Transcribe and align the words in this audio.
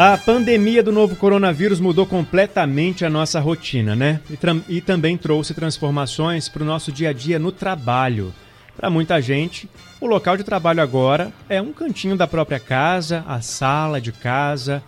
a 0.00 0.16
pandemia 0.16 0.80
do 0.80 0.92
novo 0.92 1.16
coronavírus 1.16 1.80
mudou 1.80 2.06
completamente 2.06 3.04
a 3.04 3.10
nossa 3.10 3.40
rotina, 3.40 3.96
né? 3.96 4.20
E, 4.30 4.76
e 4.76 4.80
também 4.80 5.18
trouxe 5.18 5.52
transformações 5.52 6.48
para 6.48 6.62
o 6.62 6.64
nosso 6.64 6.92
dia 6.92 7.10
a 7.10 7.12
dia 7.12 7.36
no 7.36 7.50
trabalho. 7.50 8.32
Para 8.76 8.88
muita 8.88 9.20
gente, 9.20 9.68
o 10.00 10.06
local 10.06 10.36
de 10.36 10.44
trabalho 10.44 10.80
agora 10.80 11.32
é 11.48 11.60
um 11.60 11.72
cantinho 11.72 12.16
da 12.16 12.28
própria 12.28 12.60
casa, 12.60 13.24
a 13.26 13.40
sala 13.40 14.00
de 14.00 14.12
casa. 14.12 14.84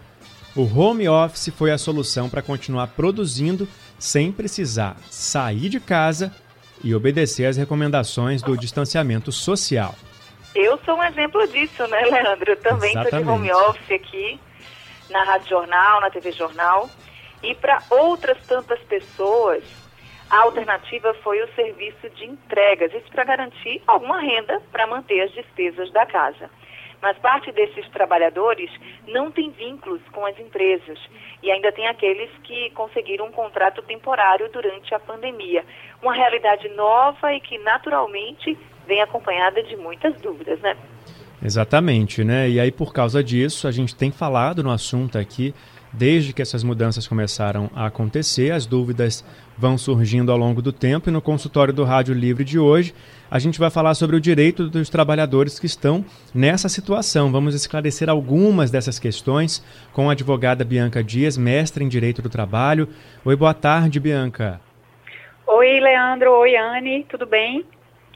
O 0.54 0.62
home 0.62 1.08
office 1.08 1.52
foi 1.56 1.72
a 1.72 1.78
solução 1.78 2.28
para 2.28 2.40
continuar 2.40 2.86
produzindo 2.86 3.66
sem 3.98 4.30
precisar 4.30 4.96
sair 5.10 5.68
de 5.68 5.80
casa 5.80 6.32
e 6.84 6.94
obedecer 6.94 7.46
às 7.46 7.56
recomendações 7.56 8.42
do 8.42 8.56
distanciamento 8.56 9.32
social. 9.32 9.92
Eu 10.54 10.78
sou 10.84 10.94
um 10.94 11.02
exemplo 11.02 11.44
disso, 11.48 11.84
né, 11.88 12.00
Leandro? 12.02 12.52
Eu 12.52 12.56
também 12.58 12.96
estou 12.96 13.20
de 13.20 13.28
home 13.28 13.50
office 13.50 13.90
aqui 13.90 14.38
na 15.10 15.22
Rádio 15.24 15.48
Jornal, 15.48 16.00
na 16.00 16.10
TV 16.10 16.32
Jornal. 16.32 16.88
E 17.42 17.54
para 17.54 17.82
outras 17.90 18.38
tantas 18.46 18.80
pessoas, 18.80 19.64
a 20.30 20.42
alternativa 20.42 21.12
foi 21.22 21.42
o 21.42 21.54
serviço 21.54 22.08
de 22.10 22.24
entregas, 22.24 22.92
isso 22.94 23.10
para 23.10 23.24
garantir 23.24 23.82
alguma 23.86 24.20
renda 24.20 24.62
para 24.70 24.86
manter 24.86 25.22
as 25.22 25.32
despesas 25.32 25.90
da 25.92 26.06
casa. 26.06 26.48
Mas 27.02 27.18
parte 27.18 27.50
desses 27.50 27.88
trabalhadores 27.88 28.70
não 29.08 29.30
tem 29.30 29.50
vínculos 29.50 30.02
com 30.12 30.24
as 30.26 30.38
empresas 30.38 30.98
e 31.42 31.50
ainda 31.50 31.72
tem 31.72 31.88
aqueles 31.88 32.30
que 32.44 32.70
conseguiram 32.70 33.26
um 33.26 33.32
contrato 33.32 33.80
temporário 33.82 34.50
durante 34.50 34.94
a 34.94 35.00
pandemia. 35.00 35.64
Uma 36.02 36.12
realidade 36.14 36.68
nova 36.68 37.32
e 37.32 37.40
que 37.40 37.56
naturalmente 37.58 38.56
vem 38.86 39.00
acompanhada 39.00 39.62
de 39.62 39.76
muitas 39.76 40.14
dúvidas, 40.20 40.60
né? 40.60 40.76
Exatamente, 41.42 42.22
né? 42.22 42.48
E 42.48 42.60
aí, 42.60 42.70
por 42.70 42.92
causa 42.92 43.24
disso, 43.24 43.66
a 43.66 43.70
gente 43.70 43.94
tem 43.94 44.10
falado 44.10 44.62
no 44.62 44.70
assunto 44.70 45.16
aqui, 45.16 45.54
desde 45.92 46.32
que 46.32 46.42
essas 46.42 46.62
mudanças 46.62 47.08
começaram 47.08 47.70
a 47.74 47.86
acontecer, 47.86 48.52
as 48.52 48.66
dúvidas 48.66 49.24
vão 49.56 49.76
surgindo 49.76 50.30
ao 50.30 50.38
longo 50.38 50.62
do 50.62 50.72
tempo 50.72 51.08
e 51.08 51.12
no 51.12 51.20
consultório 51.20 51.72
do 51.72 51.84
Rádio 51.84 52.14
Livre 52.14 52.44
de 52.44 52.58
hoje 52.58 52.94
a 53.30 53.38
gente 53.38 53.60
vai 53.60 53.70
falar 53.70 53.94
sobre 53.94 54.16
o 54.16 54.20
direito 54.20 54.68
dos 54.68 54.90
trabalhadores 54.90 55.58
que 55.58 55.66
estão 55.66 56.04
nessa 56.34 56.68
situação. 56.68 57.30
Vamos 57.30 57.54
esclarecer 57.54 58.10
algumas 58.10 58.70
dessas 58.70 58.98
questões 58.98 59.64
com 59.92 60.08
a 60.08 60.12
advogada 60.12 60.64
Bianca 60.64 61.02
Dias, 61.02 61.38
mestre 61.38 61.84
em 61.84 61.88
Direito 61.88 62.20
do 62.20 62.28
Trabalho. 62.28 62.88
Oi, 63.24 63.36
boa 63.36 63.54
tarde, 63.54 64.00
Bianca. 64.00 64.60
Oi, 65.46 65.78
Leandro. 65.78 66.32
Oi, 66.32 66.56
Anne. 66.56 67.06
Tudo 67.08 67.24
bem? 67.24 67.64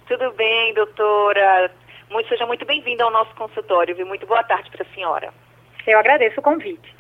Tudo 0.09 0.33
bem, 0.33 0.75
doutora. 0.75 1.71
Muito, 2.15 2.29
seja 2.29 2.47
muito 2.47 2.65
bem-vinda 2.65 3.03
ao 3.03 3.11
nosso 3.11 3.35
consultório, 3.35 3.97
viu? 3.97 4.07
Muito 4.07 4.25
boa 4.25 4.45
tarde 4.45 4.71
para 4.71 4.85
a 4.85 4.95
senhora. 4.95 5.35
Eu 5.85 5.99
agradeço 5.99 6.39
o 6.39 6.43
convite. 6.45 6.95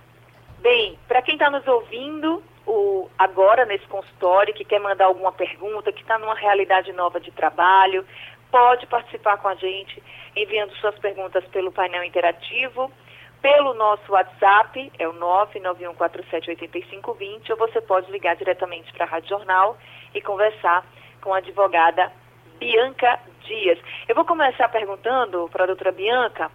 Bem, 0.59 0.98
para 1.06 1.23
quem 1.23 1.37
está 1.37 1.48
nos 1.48 1.65
ouvindo 1.69 2.43
o, 2.67 3.09
agora 3.17 3.65
nesse 3.65 3.87
consultório, 3.87 4.53
que 4.53 4.65
quer 4.65 4.81
mandar 4.81 5.05
alguma 5.05 5.31
pergunta, 5.31 5.93
que 5.93 6.03
está 6.03 6.19
numa 6.19 6.34
realidade 6.34 6.93
nova 6.93 7.21
de 7.21 7.31
trabalho, 7.31 8.05
pode 8.51 8.89
participar 8.89 9.37
com 9.37 9.47
a 9.47 9.55
gente 9.55 10.03
enviando 10.34 10.75
suas 10.79 10.98
perguntas 10.98 11.45
pelo 11.45 11.71
painel 11.71 12.03
interativo, 12.03 12.91
pelo 13.41 13.72
nosso 13.72 14.11
WhatsApp, 14.11 14.91
é 14.99 15.06
o 15.06 15.15
991478520, 15.15 17.50
ou 17.50 17.56
você 17.56 17.81
pode 17.81 18.11
ligar 18.11 18.34
diretamente 18.34 18.93
para 18.93 19.05
a 19.05 19.09
Rádio 19.09 19.28
Jornal 19.28 19.78
e 20.12 20.21
conversar 20.21 20.84
com 21.21 21.33
a 21.33 21.38
advogada 21.38 22.11
Bianca 22.59 23.21
Dias. 23.44 23.78
Eu 24.09 24.15
vou 24.15 24.25
começar 24.25 24.69
perguntando 24.69 25.49
para 25.50 25.65
a 25.65 25.66
doutora 25.66 25.93
Bianca 25.93 26.50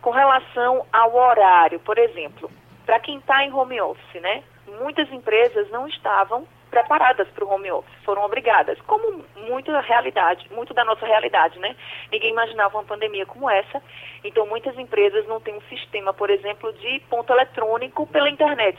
com 0.00 0.10
relação 0.10 0.86
ao 0.92 1.14
horário, 1.14 1.80
por 1.80 1.98
exemplo, 1.98 2.50
para 2.84 3.00
quem 3.00 3.18
está 3.18 3.44
em 3.44 3.52
home 3.52 3.80
office, 3.80 4.20
né? 4.20 4.42
Muitas 4.78 5.10
empresas 5.12 5.70
não 5.70 5.86
estavam 5.88 6.46
preparadas 6.70 7.28
para 7.28 7.44
o 7.44 7.50
home 7.50 7.70
office, 7.70 8.04
foram 8.04 8.24
obrigadas, 8.24 8.78
como 8.82 9.24
muito 9.36 9.70
da 9.70 9.80
realidade, 9.80 10.46
muito 10.52 10.74
da 10.74 10.84
nossa 10.84 11.06
realidade, 11.06 11.58
né? 11.58 11.76
Ninguém 12.10 12.30
imaginava 12.30 12.76
uma 12.76 12.84
pandemia 12.84 13.24
como 13.24 13.48
essa, 13.48 13.80
então 14.24 14.46
muitas 14.46 14.76
empresas 14.76 15.26
não 15.26 15.40
têm 15.40 15.54
um 15.54 15.62
sistema, 15.62 16.12
por 16.12 16.30
exemplo, 16.30 16.72
de 16.72 17.00
ponto 17.08 17.32
eletrônico 17.32 18.06
pela 18.08 18.28
internet. 18.28 18.78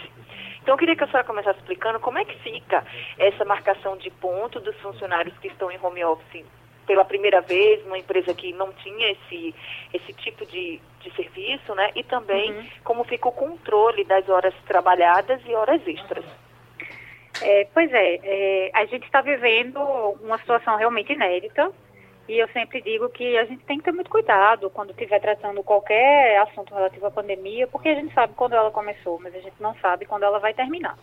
Então, 0.61 0.73
eu 0.73 0.79
queria 0.79 0.95
que 0.95 1.03
a 1.03 1.07
senhora 1.07 1.27
começasse 1.27 1.59
explicando 1.59 1.99
como 1.99 2.17
é 2.17 2.25
que 2.25 2.39
fica 2.39 2.83
essa 3.19 3.45
marcação 3.45 3.95
de 3.97 4.09
ponto 4.09 4.59
dos 4.59 4.75
funcionários 4.81 5.37
que 5.37 5.47
estão 5.47 5.69
em 5.69 5.79
home 5.79 6.03
office 6.03 6.43
pela 6.85 7.05
primeira 7.05 7.41
vez, 7.41 7.85
uma 7.85 7.97
empresa 7.97 8.33
que 8.33 8.53
não 8.53 8.71
tinha 8.73 9.11
esse, 9.11 9.55
esse 9.93 10.13
tipo 10.13 10.45
de, 10.45 10.79
de 11.01 11.15
serviço, 11.15 11.73
né? 11.75 11.91
E 11.95 12.03
também 12.03 12.51
uhum. 12.51 12.67
como 12.83 13.03
fica 13.03 13.27
o 13.27 13.31
controle 13.31 14.03
das 14.03 14.27
horas 14.29 14.53
trabalhadas 14.67 15.41
e 15.45 15.53
horas 15.53 15.81
extras. 15.87 16.25
É, 17.41 17.67
pois 17.73 17.91
é, 17.91 18.19
é, 18.23 18.71
a 18.73 18.85
gente 18.85 19.05
está 19.05 19.21
vivendo 19.21 19.79
uma 20.21 20.37
situação 20.37 20.77
realmente 20.77 21.11
inédita 21.11 21.69
e 22.27 22.37
eu 22.37 22.47
sempre 22.49 22.81
digo 22.81 23.09
que 23.09 23.37
a 23.37 23.45
gente 23.45 23.63
tem 23.65 23.77
que 23.77 23.83
ter 23.83 23.91
muito 23.91 24.09
cuidado 24.09 24.69
quando 24.69 24.91
estiver 24.91 25.19
tratando 25.19 25.61
qualquer 25.61 26.39
assunto 26.39 26.73
relativo 26.73 27.05
à 27.05 27.11
pandemia, 27.11 27.67
porque 27.67 27.89
a 27.89 27.95
gente 27.95 28.13
sabe 28.13 28.33
quando 28.35 28.53
ela 28.53 28.71
começou, 28.71 29.19
mas 29.21 29.35
a 29.35 29.39
gente 29.39 29.61
não 29.61 29.75
sabe 29.75 30.05
quando 30.05 30.23
ela 30.23 30.39
vai 30.39 30.53
terminar. 30.53 30.97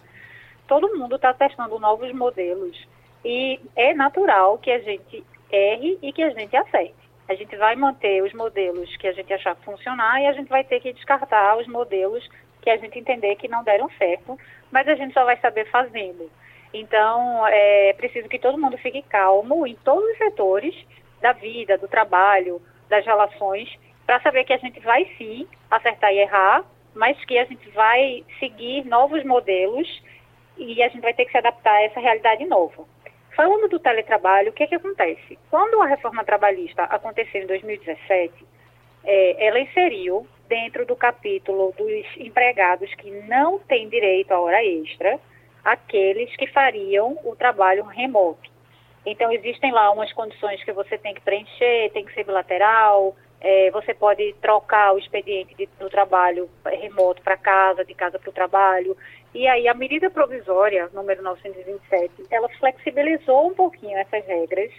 Todo 0.67 0.97
mundo 0.97 1.17
está 1.17 1.33
testando 1.33 1.79
novos 1.79 2.11
modelos 2.13 2.89
e 3.25 3.61
é 3.77 3.95
natural 3.95 4.59
que 4.59 4.71
a 4.71 4.81
gente 4.81 5.25
erre 5.53 5.99
e 6.03 6.13
que 6.13 6.23
a 6.23 6.31
gente 6.31 6.57
acerte. 6.57 6.95
A 7.29 7.35
gente 7.35 7.55
vai 7.57 7.77
manter 7.77 8.23
os 8.23 8.33
modelos 8.33 8.97
que 8.97 9.07
a 9.07 9.13
gente 9.13 9.33
achar 9.33 9.55
funcionar 9.57 10.21
e 10.21 10.27
a 10.27 10.33
gente 10.33 10.49
vai 10.49 10.65
ter 10.65 10.81
que 10.81 10.93
descartar 10.93 11.57
os 11.57 11.67
modelos 11.69 12.29
que 12.61 12.71
a 12.71 12.77
gente 12.77 12.99
entender 12.99 13.37
que 13.37 13.49
não 13.49 13.63
deram 13.63 13.89
certo, 13.99 14.39
mas 14.71 14.89
a 14.89 14.95
gente 14.95 15.13
só 15.13 15.25
vai 15.25 15.37
saber 15.39 15.69
fazendo. 15.71 16.31
Então, 16.73 17.47
é 17.49 17.93
preciso 17.95 18.29
que 18.29 18.39
todo 18.39 18.59
mundo 18.59 18.79
fique 18.79 19.03
calmo 19.03 19.67
em 19.67 19.75
todos 19.77 20.05
os 20.11 20.19
setores 20.19 20.75
da 21.21 21.33
vida, 21.33 21.77
do 21.77 21.87
trabalho, 21.87 22.63
das 22.89 23.05
relações, 23.05 23.69
para 24.07 24.21
saber 24.21 24.45
que 24.45 24.53
a 24.53 24.59
gente 24.59 24.81
vai 24.81 25.05
sim 25.17 25.47
acertar 25.71 26.13
e 26.13 26.19
errar, 26.19 26.65
mas 26.95 27.23
que 27.25 27.39
a 27.39 27.45
gente 27.45 27.69
vai 27.71 28.25
seguir 28.39 28.85
novos 28.85 29.25
modelos 29.25 30.03
e 30.57 30.83
a 30.83 30.89
gente 30.89 31.03
vai 31.03 31.15
ter 31.15 31.25
que 31.25 31.33
se 31.33 31.39
adaptar 31.39 31.73
a 31.73 31.83
essa 31.83 32.01
realidade 32.01 32.45
nova. 32.45 32.85
Falando 33.35 33.69
do 33.69 33.79
teletrabalho, 33.79 34.51
o 34.51 34.53
que, 34.53 34.65
é 34.65 34.67
que 34.67 34.75
acontece? 34.75 35.39
Quando 35.51 35.81
a 35.81 35.87
reforma 35.87 36.25
trabalhista 36.25 36.83
aconteceu 36.85 37.43
em 37.43 37.47
2017, 37.47 38.47
é, 39.05 39.47
ela 39.47 39.59
inseriu 39.59 40.27
dentro 40.49 40.85
do 40.85 40.95
capítulo 40.95 41.75
dos 41.77 42.07
empregados 42.19 42.95
que 42.97 43.11
não 43.27 43.59
têm 43.61 43.89
direito 43.89 44.33
à 44.33 44.39
hora 44.39 44.63
extra, 44.63 45.19
aqueles 45.65 46.35
que 46.37 46.47
fariam 46.49 47.19
o 47.25 47.35
trabalho 47.35 47.85
remoto. 47.85 48.51
Então, 49.05 49.33
existem 49.33 49.73
lá 49.73 49.91
umas 49.91 50.13
condições 50.13 50.63
que 50.63 50.73
você 50.73 50.99
tem 50.99 51.15
que 51.15 51.23
preencher, 51.23 51.91
tem 51.93 52.05
que 52.05 52.13
ser 52.13 52.25
bilateral, 52.25 53.17
é, 53.45 53.73
você 53.73 53.93
pode 53.93 54.35
trocar 54.41 54.95
o 54.95 54.99
expediente 54.99 55.53
de, 55.57 55.69
do 55.79 55.91
trabalho 55.91 56.49
remoto 56.65 57.21
para 57.23 57.37
casa, 57.37 57.85
de 57.85 57.93
casa 57.93 58.17
para 58.17 58.31
o 58.31 58.33
trabalho. 58.33 58.97
E 59.35 59.49
aí 59.49 59.67
a 59.67 59.75
medida 59.75 60.09
provisória, 60.09 60.89
número 60.95 61.23
927, 61.25 62.27
ela 62.31 62.49
flexibilizou 62.61 63.49
um 63.49 63.55
pouquinho 63.55 63.99
essas 63.99 64.25
regras 64.27 64.71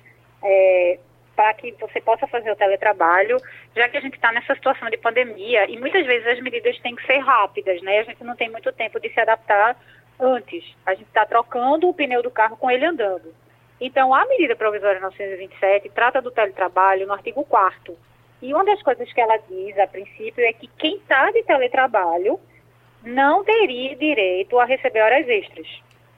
é, 0.42 0.98
para 1.36 1.54
que 1.56 1.74
você 1.74 2.00
possa 2.00 2.26
fazer 2.26 2.52
o 2.52 2.56
teletrabalho, 2.56 3.38
já 3.76 3.90
que 3.90 3.98
a 3.98 4.02
gente 4.02 4.16
está 4.16 4.32
nessa 4.32 4.56
situação 4.56 4.90
de 4.90 4.98
pandemia 4.98 5.70
e 5.70 5.78
muitas 5.78 6.06
vezes 6.06 6.26
as 6.26 6.40
medidas 6.40 6.80
têm 6.80 6.96
que 6.96 7.06
ser 7.06 7.18
rápidas, 7.18 7.82
né? 7.82 8.00
A 8.00 8.04
gente 8.04 8.24
não 8.24 8.36
tem 8.36 8.50
muito 8.50 8.72
tempo 8.72 8.98
de 8.98 9.10
se 9.10 9.20
adaptar 9.20 9.76
antes. 10.18 10.64
A 10.86 10.94
gente 10.94 11.08
está 11.08 11.26
trocando 11.26 11.90
o 11.90 11.94
pneu 11.94 12.24
do 12.24 12.32
carro 12.32 12.56
com 12.56 12.72
ele 12.72 12.86
andando. 12.86 13.34
Então, 13.82 14.14
a 14.14 14.26
medida 14.26 14.56
provisória 14.56 15.02
927 15.02 15.90
trata 15.90 16.22
do 16.22 16.32
teletrabalho 16.32 17.06
no 17.06 17.12
artigo 17.12 17.44
4 17.44 17.98
e 18.44 18.54
uma 18.54 18.66
das 18.66 18.82
coisas 18.84 19.12
que 19.14 19.22
ela 19.22 19.38
diz, 19.38 19.80
a 19.80 19.88
princípio, 19.88 20.44
é 20.44 20.52
que 20.52 20.68
quem 20.78 20.98
está 20.98 21.32
de 21.32 21.42
teletrabalho 21.44 22.38
não 23.02 23.42
teria 23.42 23.96
direito 23.96 24.60
a 24.60 24.66
receber 24.66 25.00
horas 25.00 25.26
extras. 25.30 25.66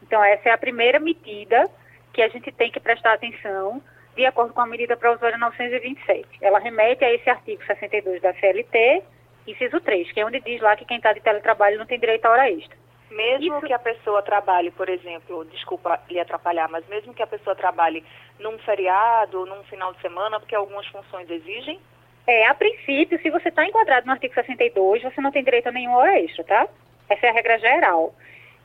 Então, 0.01 0.23
essa 0.23 0.49
é 0.49 0.51
a 0.51 0.57
primeira 0.57 0.99
medida 0.99 1.69
que 2.11 2.23
a 2.23 2.27
gente 2.27 2.51
tem 2.51 2.71
que 2.71 2.79
prestar 2.79 3.13
atenção, 3.13 3.79
de 4.15 4.25
acordo 4.25 4.55
com 4.55 4.61
a 4.61 4.65
medida 4.65 4.97
provisória 4.97 5.37
927. 5.37 6.27
Ela 6.41 6.57
remete 6.57 7.05
a 7.05 7.13
esse 7.13 7.29
artigo 7.29 7.63
62 7.63 8.19
da 8.23 8.33
CLT, 8.33 9.03
inciso 9.45 9.79
3, 9.79 10.11
que 10.11 10.19
é 10.19 10.25
onde 10.25 10.39
diz 10.39 10.59
lá 10.61 10.75
que 10.75 10.85
quem 10.85 10.97
está 10.97 11.13
de 11.13 11.21
teletrabalho 11.21 11.77
não 11.77 11.85
tem 11.85 11.99
direito 11.99 12.25
a 12.25 12.31
hora 12.31 12.49
extra. 12.49 12.75
Mesmo 13.11 13.57
Isso... 13.57 13.67
que 13.67 13.73
a 13.73 13.77
pessoa 13.77 14.23
trabalhe, 14.23 14.71
por 14.71 14.89
exemplo, 14.89 15.45
desculpa 15.45 16.01
lhe 16.09 16.19
atrapalhar, 16.19 16.69
mas 16.69 16.87
mesmo 16.87 17.13
que 17.13 17.21
a 17.21 17.27
pessoa 17.27 17.55
trabalhe 17.55 18.03
num 18.39 18.57
feriado, 18.57 19.45
num 19.45 19.63
final 19.65 19.93
de 19.93 20.01
semana, 20.01 20.39
porque 20.39 20.55
algumas 20.55 20.87
funções 20.87 21.29
exigem? 21.29 21.79
É, 22.27 22.47
a 22.47 22.53
princípio, 22.53 23.21
se 23.21 23.29
você 23.29 23.49
está 23.49 23.65
enquadrado 23.65 24.07
no 24.07 24.13
artigo 24.13 24.33
62, 24.33 25.03
você 25.03 25.21
não 25.21 25.31
tem 25.31 25.43
direito 25.43 25.67
a 25.67 25.71
nenhuma 25.71 25.97
hora 25.97 26.19
extra, 26.19 26.43
tá? 26.43 26.67
Essa 27.09 27.27
é 27.27 27.29
a 27.29 27.33
regra 27.33 27.59
geral. 27.59 28.15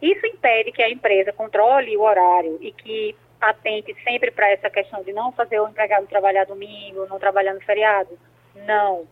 Isso 0.00 0.24
impede 0.26 0.72
que 0.72 0.82
a 0.82 0.88
empresa 0.88 1.32
controle 1.32 1.96
o 1.96 2.02
horário 2.02 2.58
e 2.62 2.72
que 2.72 3.14
atente 3.40 3.94
sempre 4.02 4.30
para 4.30 4.50
essa 4.50 4.70
questão 4.70 5.02
de 5.02 5.12
não 5.12 5.32
fazer 5.32 5.60
o 5.60 5.68
empregado 5.68 6.06
trabalhar 6.06 6.44
domingo, 6.44 7.06
não 7.06 7.18
trabalhar 7.18 7.52
no 7.52 7.60
feriado? 7.60 8.18
Não. 8.66 9.06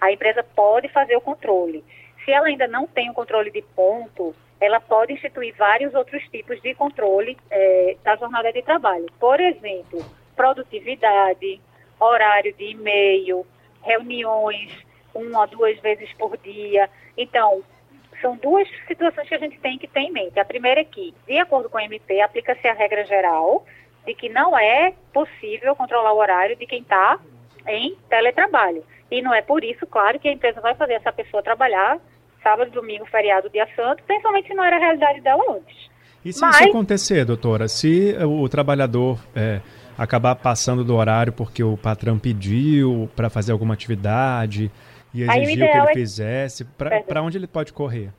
A 0.00 0.12
empresa 0.12 0.44
pode 0.44 0.88
fazer 0.88 1.16
o 1.16 1.20
controle. 1.20 1.84
Se 2.24 2.30
ela 2.30 2.46
ainda 2.46 2.68
não 2.68 2.86
tem 2.86 3.10
o 3.10 3.14
controle 3.14 3.50
de 3.50 3.62
ponto, 3.62 4.34
ela 4.60 4.80
pode 4.80 5.12
instituir 5.12 5.54
vários 5.56 5.94
outros 5.94 6.22
tipos 6.28 6.60
de 6.62 6.74
controle 6.74 7.36
é, 7.50 7.96
da 8.04 8.16
jornada 8.16 8.52
de 8.52 8.62
trabalho. 8.62 9.06
Por 9.18 9.40
exemplo, 9.40 10.04
produtividade, 10.36 11.60
horário 11.98 12.52
de 12.54 12.64
e-mail, 12.72 13.44
reuniões 13.82 14.72
uma 15.14 15.40
ou 15.40 15.46
duas 15.46 15.78
vezes 15.80 16.12
por 16.14 16.36
dia. 16.38 16.88
Então, 17.16 17.62
são 18.20 18.36
duas 18.36 18.68
situações 18.86 19.28
que 19.28 19.34
a 19.34 19.38
gente 19.38 19.58
tem 19.58 19.78
que 19.78 19.88
ter 19.88 20.00
em 20.00 20.12
mente. 20.12 20.38
A 20.38 20.44
primeira 20.44 20.80
é 20.80 20.84
que, 20.84 21.14
de 21.26 21.38
acordo 21.38 21.68
com 21.68 21.78
o 21.78 21.80
MP, 21.80 22.20
aplica-se 22.20 22.66
a 22.66 22.74
regra 22.74 23.04
geral 23.04 23.64
de 24.06 24.14
que 24.14 24.28
não 24.28 24.58
é 24.58 24.92
possível 25.12 25.74
controlar 25.76 26.12
o 26.12 26.18
horário 26.18 26.56
de 26.56 26.66
quem 26.66 26.80
está 26.80 27.18
em 27.66 27.96
teletrabalho. 28.08 28.84
E 29.10 29.22
não 29.22 29.34
é 29.34 29.42
por 29.42 29.64
isso, 29.64 29.86
claro, 29.86 30.18
que 30.18 30.28
a 30.28 30.32
empresa 30.32 30.60
vai 30.60 30.74
fazer 30.74 30.94
essa 30.94 31.12
pessoa 31.12 31.42
trabalhar 31.42 31.98
sábado, 32.42 32.70
domingo, 32.70 33.04
feriado, 33.06 33.50
dia 33.50 33.68
santo, 33.74 34.02
principalmente 34.04 34.48
se 34.48 34.54
não 34.54 34.64
era 34.64 34.76
a 34.76 34.78
realidade 34.78 35.20
dela 35.20 35.42
antes. 35.50 35.90
E 36.24 36.32
se 36.32 36.40
Mas... 36.40 36.60
isso 36.60 36.68
acontecer, 36.68 37.24
doutora, 37.24 37.68
se 37.68 38.16
o 38.24 38.48
trabalhador 38.48 39.18
é, 39.34 39.60
acabar 39.98 40.36
passando 40.36 40.84
do 40.84 40.94
horário 40.94 41.32
porque 41.32 41.62
o 41.62 41.76
patrão 41.76 42.18
pediu 42.18 43.10
para 43.16 43.28
fazer 43.28 43.52
alguma 43.52 43.74
atividade 43.74 44.70
e 45.12 45.22
exigiu 45.22 45.66
que 45.66 45.76
ele 45.76 45.90
é... 45.90 45.92
fizesse, 45.92 46.64
para 46.64 47.22
onde 47.22 47.36
ele 47.36 47.48
pode 47.48 47.72
correr? 47.72 48.10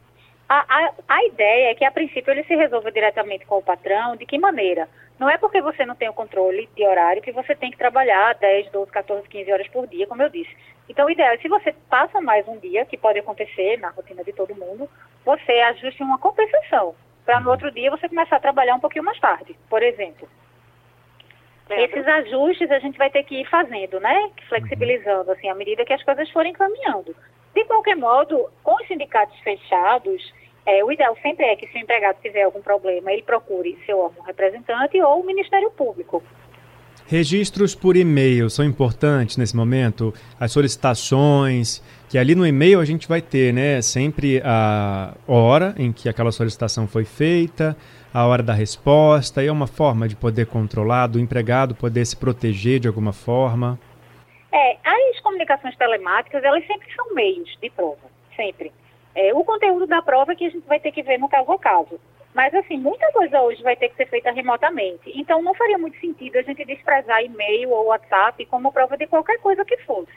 A, 0.49 0.65
a, 0.67 0.91
a, 1.07 1.25
ideia 1.25 1.69
é 1.69 1.75
que, 1.75 1.85
a 1.85 1.91
princípio, 1.91 2.31
ele 2.31 2.43
se 2.43 2.55
resolva 2.55 2.91
diretamente 2.91 3.45
com 3.45 3.59
o 3.59 3.61
patrão. 3.61 4.15
De 4.15 4.25
que 4.25 4.37
maneira? 4.39 4.89
Não 5.19 5.29
é 5.29 5.37
porque 5.37 5.61
você 5.61 5.85
não 5.85 5.93
tem 5.93 6.09
o 6.09 6.13
controle 6.13 6.67
de 6.75 6.83
horário 6.87 7.21
que 7.21 7.31
você 7.31 7.53
tem 7.53 7.69
que 7.69 7.77
trabalhar 7.77 8.33
10, 8.33 8.71
12, 8.71 8.91
14, 8.91 9.29
15 9.29 9.51
horas 9.51 9.67
por 9.67 9.85
dia, 9.85 10.07
como 10.07 10.23
eu 10.23 10.29
disse. 10.29 10.49
Então, 10.89 11.05
o 11.05 11.09
ideal 11.11 11.33
é, 11.33 11.37
se 11.37 11.47
você 11.47 11.71
passa 11.87 12.19
mais 12.19 12.47
um 12.47 12.57
dia, 12.57 12.83
que 12.83 12.97
pode 12.97 13.19
acontecer 13.19 13.77
na 13.77 13.89
rotina 13.89 14.23
de 14.23 14.33
todo 14.33 14.55
mundo, 14.55 14.89
você 15.23 15.51
ajuste 15.51 16.01
uma 16.01 16.17
compensação. 16.17 16.95
Para 17.23 17.39
no 17.41 17.51
outro 17.51 17.69
dia 17.71 17.91
você 17.91 18.09
começar 18.09 18.37
a 18.37 18.39
trabalhar 18.39 18.73
um 18.73 18.79
pouquinho 18.79 19.03
mais 19.03 19.19
tarde, 19.19 19.55
por 19.69 19.83
exemplo. 19.83 20.27
Esses 21.69 22.07
ajustes 22.07 22.71
a 22.71 22.79
gente 22.79 22.97
vai 22.97 23.09
ter 23.09 23.23
que 23.23 23.41
ir 23.41 23.49
fazendo, 23.49 23.99
né? 23.99 24.31
Flexibilizando, 24.47 25.31
assim, 25.31 25.49
à 25.49 25.55
medida 25.55 25.85
que 25.85 25.93
as 25.93 26.03
coisas 26.03 26.29
forem 26.31 26.53
caminhando. 26.53 27.15
De 27.53 27.63
qualquer 27.65 27.95
modo, 27.95 28.49
com 28.63 28.75
os 28.75 28.87
sindicatos 28.87 29.37
fechados, 29.39 30.33
é, 30.65 30.83
o 30.83 30.91
ideal 30.91 31.15
sempre 31.21 31.45
é 31.45 31.55
que 31.55 31.67
se 31.67 31.77
o 31.77 31.81
empregado 31.81 32.17
tiver 32.21 32.43
algum 32.43 32.61
problema, 32.61 33.11
ele 33.11 33.23
procure 33.23 33.77
seu 33.85 33.99
órgão 33.99 34.23
representante 34.23 35.01
ou 35.01 35.21
o 35.21 35.25
Ministério 35.25 35.71
Público. 35.71 36.23
Registros 37.07 37.73
por 37.73 37.95
e-mail 37.95 38.51
são 38.51 38.63
importantes 38.63 39.35
nesse 39.35 39.55
momento? 39.55 40.13
As 40.39 40.51
solicitações, 40.51 41.81
que 42.07 42.19
ali 42.19 42.35
no 42.35 42.45
e-mail 42.45 42.79
a 42.79 42.85
gente 42.85 43.07
vai 43.07 43.19
ter, 43.19 43.51
né, 43.51 43.81
sempre 43.81 44.39
a 44.45 45.15
hora 45.27 45.73
em 45.75 45.91
que 45.91 46.07
aquela 46.07 46.31
solicitação 46.31 46.87
foi 46.87 47.05
feita, 47.05 47.75
a 48.13 48.25
hora 48.25 48.41
da 48.41 48.53
resposta, 48.53 49.43
e 49.43 49.47
é 49.47 49.51
uma 49.51 49.67
forma 49.67 50.07
de 50.07 50.15
poder 50.15 50.47
controlar, 50.47 51.07
do 51.07 51.19
empregado 51.19 51.75
poder 51.75 52.05
se 52.05 52.15
proteger 52.15 52.79
de 52.79 52.87
alguma 52.87 53.13
forma? 53.13 53.79
É, 54.51 54.77
as 54.83 55.19
comunicações 55.21 55.75
telemáticas, 55.77 56.43
elas 56.43 56.65
sempre 56.65 56.87
são 56.95 57.13
meios 57.13 57.55
de 57.61 57.69
prova, 57.69 58.09
sempre. 58.35 58.71
É, 59.15 59.33
o 59.33 59.43
conteúdo 59.43 59.85
da 59.85 60.01
prova 60.01 60.31
é 60.31 60.35
que 60.35 60.45
a 60.45 60.49
gente 60.49 60.67
vai 60.67 60.79
ter 60.79 60.91
que 60.91 61.03
ver 61.03 61.19
no 61.19 61.29
caso 61.29 61.51
a 61.51 61.59
caso. 61.59 61.99
Mas, 62.33 62.53
assim, 62.53 62.77
muita 62.77 63.11
coisa 63.11 63.41
hoje 63.41 63.61
vai 63.63 63.75
ter 63.75 63.89
que 63.89 63.95
ser 63.95 64.07
feita 64.07 64.31
remotamente. 64.31 65.11
Então, 65.15 65.41
não 65.41 65.53
faria 65.53 65.77
muito 65.77 65.99
sentido 65.99 66.37
a 66.37 66.41
gente 66.41 66.63
desprezar 66.63 67.23
e-mail 67.23 67.71
ou 67.71 67.87
WhatsApp 67.87 68.45
como 68.45 68.71
prova 68.71 68.95
de 68.95 69.07
qualquer 69.07 69.39
coisa 69.39 69.65
que 69.65 69.77
fosse. 69.77 70.13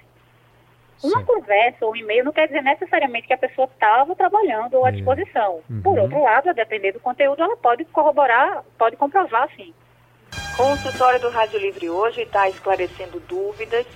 Uma 1.03 1.19
Sim. 1.19 1.25
conversa 1.25 1.85
ou 1.85 1.93
um 1.93 1.97
e-mail 1.97 2.25
não 2.25 2.33
quer 2.33 2.47
dizer 2.47 2.63
necessariamente 2.63 3.27
que 3.27 3.33
a 3.33 3.39
pessoa 3.39 3.69
estava 3.73 4.15
trabalhando 4.15 4.75
ou 4.75 4.85
à 4.85 4.91
é. 4.91 4.93
disposição. 4.93 5.61
Uhum. 5.69 5.83
Por 5.83 5.99
outro 5.99 6.23
lado, 6.23 6.49
a 6.49 6.53
depender 6.53 6.93
do 6.93 7.01
conteúdo, 7.01 7.43
ela 7.43 7.57
pode 7.57 7.85
corroborar, 7.87 8.63
pode 8.79 8.97
comprovar, 8.97 9.49
sim. 9.57 9.75
O 10.55 10.57
consultório 10.57 11.21
do 11.21 11.31
Rádio 11.31 11.59
Livre 11.59 11.91
hoje 11.91 12.23
está 12.23 12.49
esclarecendo 12.49 13.19
dúvidas 13.21 13.87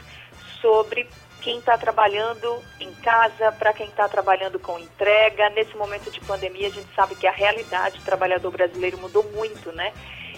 sobre 0.61 1.08
quem 1.41 1.58
está 1.58 1.79
trabalhando 1.79 2.61
em 2.81 2.93
casa, 2.94 3.53
para 3.53 3.73
quem 3.73 3.87
está 3.87 4.08
trabalhando 4.08 4.58
com 4.58 4.76
entrega. 4.79 5.49
Nesse 5.50 5.76
momento 5.76 6.11
de 6.11 6.20
pandemia, 6.20 6.67
a 6.67 6.70
gente 6.70 6.93
sabe 6.93 7.14
que 7.14 7.26
a 7.26 7.31
realidade 7.31 7.99
do 7.99 8.05
trabalhador 8.05 8.50
brasileiro 8.50 8.99
mudou 8.99 9.23
muito, 9.31 9.70
né? 9.70 9.93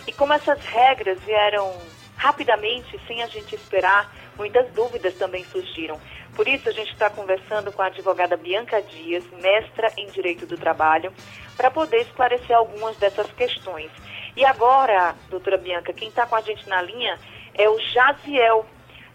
E 0.06 0.12
como 0.12 0.34
essas 0.34 0.62
regras 0.66 1.18
vieram 1.20 1.72
rapidamente, 2.14 3.00
sem 3.06 3.22
a 3.22 3.26
gente 3.26 3.54
esperar, 3.54 4.12
muitas 4.36 4.70
dúvidas 4.72 5.14
também 5.14 5.44
surgiram. 5.44 5.98
Por 6.34 6.46
isso, 6.46 6.68
a 6.68 6.72
gente 6.72 6.92
está 6.92 7.10
conversando 7.10 7.72
com 7.72 7.82
a 7.82 7.86
advogada 7.86 8.36
Bianca 8.36 8.80
Dias, 8.80 9.24
mestra 9.42 9.92
em 9.96 10.06
Direito 10.06 10.46
do 10.46 10.56
Trabalho, 10.56 11.12
para 11.56 11.70
poder 11.70 12.02
esclarecer 12.02 12.56
algumas 12.56 12.96
dessas 12.96 13.30
questões. 13.32 13.90
E 14.36 14.44
agora, 14.44 15.14
doutora 15.28 15.56
Bianca, 15.56 15.92
quem 15.92 16.08
está 16.08 16.26
com 16.26 16.36
a 16.36 16.40
gente 16.40 16.68
na 16.68 16.80
linha 16.80 17.18
é 17.54 17.68
o 17.68 17.78
Jaziel. 17.80 18.64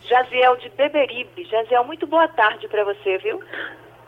Jaziel 0.01 0.57
de 0.57 0.69
Beberibe. 0.69 1.45
Jaziel, 1.45 1.85
muito 1.85 2.05
boa 2.05 2.27
tarde 2.27 2.67
para 2.67 2.83
você, 2.83 3.17
viu? 3.19 3.41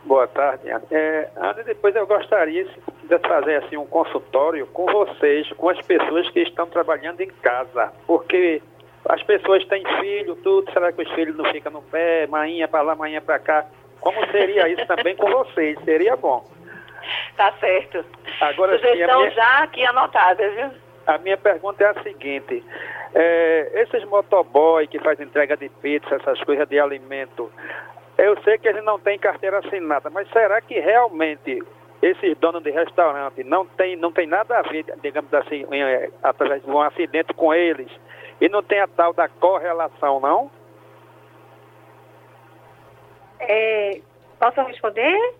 Boa 0.04 0.28
tarde. 0.28 0.68
É, 0.90 1.30
Ana, 1.36 1.64
depois 1.64 1.96
eu 1.96 2.06
gostaria 2.06 2.64
de 2.64 3.18
fazer 3.26 3.56
assim 3.64 3.76
um 3.76 3.86
consultório 3.86 4.66
com 4.66 4.86
vocês, 4.86 5.48
com 5.54 5.68
as 5.68 5.80
pessoas 5.84 6.28
que 6.30 6.40
estão 6.40 6.66
trabalhando 6.66 7.22
em 7.22 7.28
casa, 7.28 7.92
porque 8.06 8.62
as 9.08 9.22
pessoas 9.22 9.64
têm 9.66 9.84
filho, 10.00 10.36
tudo, 10.36 10.70
será 10.72 10.92
que 10.92 11.02
os 11.02 11.10
filhos 11.12 11.36
não 11.36 11.44
ficam 11.46 11.72
no 11.72 11.82
pé, 11.82 12.26
manhã 12.26 12.66
para 12.68 12.82
lá, 12.82 12.94
manhã 12.94 13.20
para 13.20 13.38
cá? 13.38 13.66
Como 14.00 14.24
seria 14.30 14.68
isso 14.68 14.86
também 14.86 15.16
com 15.16 15.30
vocês? 15.30 15.78
Seria 15.84 16.16
bom. 16.16 16.44
Tá 17.36 17.52
certo. 17.60 18.04
Agora, 18.40 18.78
Sugestão 18.78 19.20
sim, 19.20 19.24
minha... 19.24 19.30
já 19.30 19.62
aqui 19.62 19.84
anotada, 19.84 20.48
viu? 20.50 20.70
A 21.06 21.18
minha 21.18 21.36
pergunta 21.36 21.84
é 21.84 21.88
a 21.88 22.02
seguinte: 22.02 22.64
é, 23.14 23.70
esses 23.74 24.04
motoboy 24.04 24.86
que 24.86 24.98
faz 24.98 25.20
entrega 25.20 25.56
de 25.56 25.68
pizza, 25.68 26.16
essas 26.16 26.42
coisas 26.42 26.68
de 26.68 26.80
alimento, 26.80 27.50
eu 28.18 28.36
sei 28.42 28.58
que 28.58 28.68
eles 28.68 28.84
não 28.84 28.98
têm 28.98 29.18
carteira 29.18 29.58
assinada, 29.58 30.10
mas 30.10 30.28
será 30.30 30.60
que 30.60 30.80
realmente 30.80 31.62
esses 32.02 32.36
donos 32.38 32.62
de 32.62 32.70
restaurante 32.70 33.42
não 33.44 33.64
tem, 33.66 33.96
não 33.96 34.12
tem 34.12 34.26
nada 34.26 34.58
a 34.58 34.62
ver, 34.62 34.84
digamos 35.02 35.32
assim, 35.32 35.64
é, 35.72 36.10
através 36.22 36.62
de 36.62 36.70
um 36.70 36.80
acidente 36.80 37.32
com 37.34 37.54
eles 37.54 37.90
e 38.40 38.48
não 38.48 38.62
tem 38.62 38.80
a 38.80 38.88
tal 38.88 39.12
da 39.12 39.28
correlação, 39.28 40.20
não? 40.20 40.50
É, 43.40 44.00
posso 44.38 44.62
responder? 44.62 45.34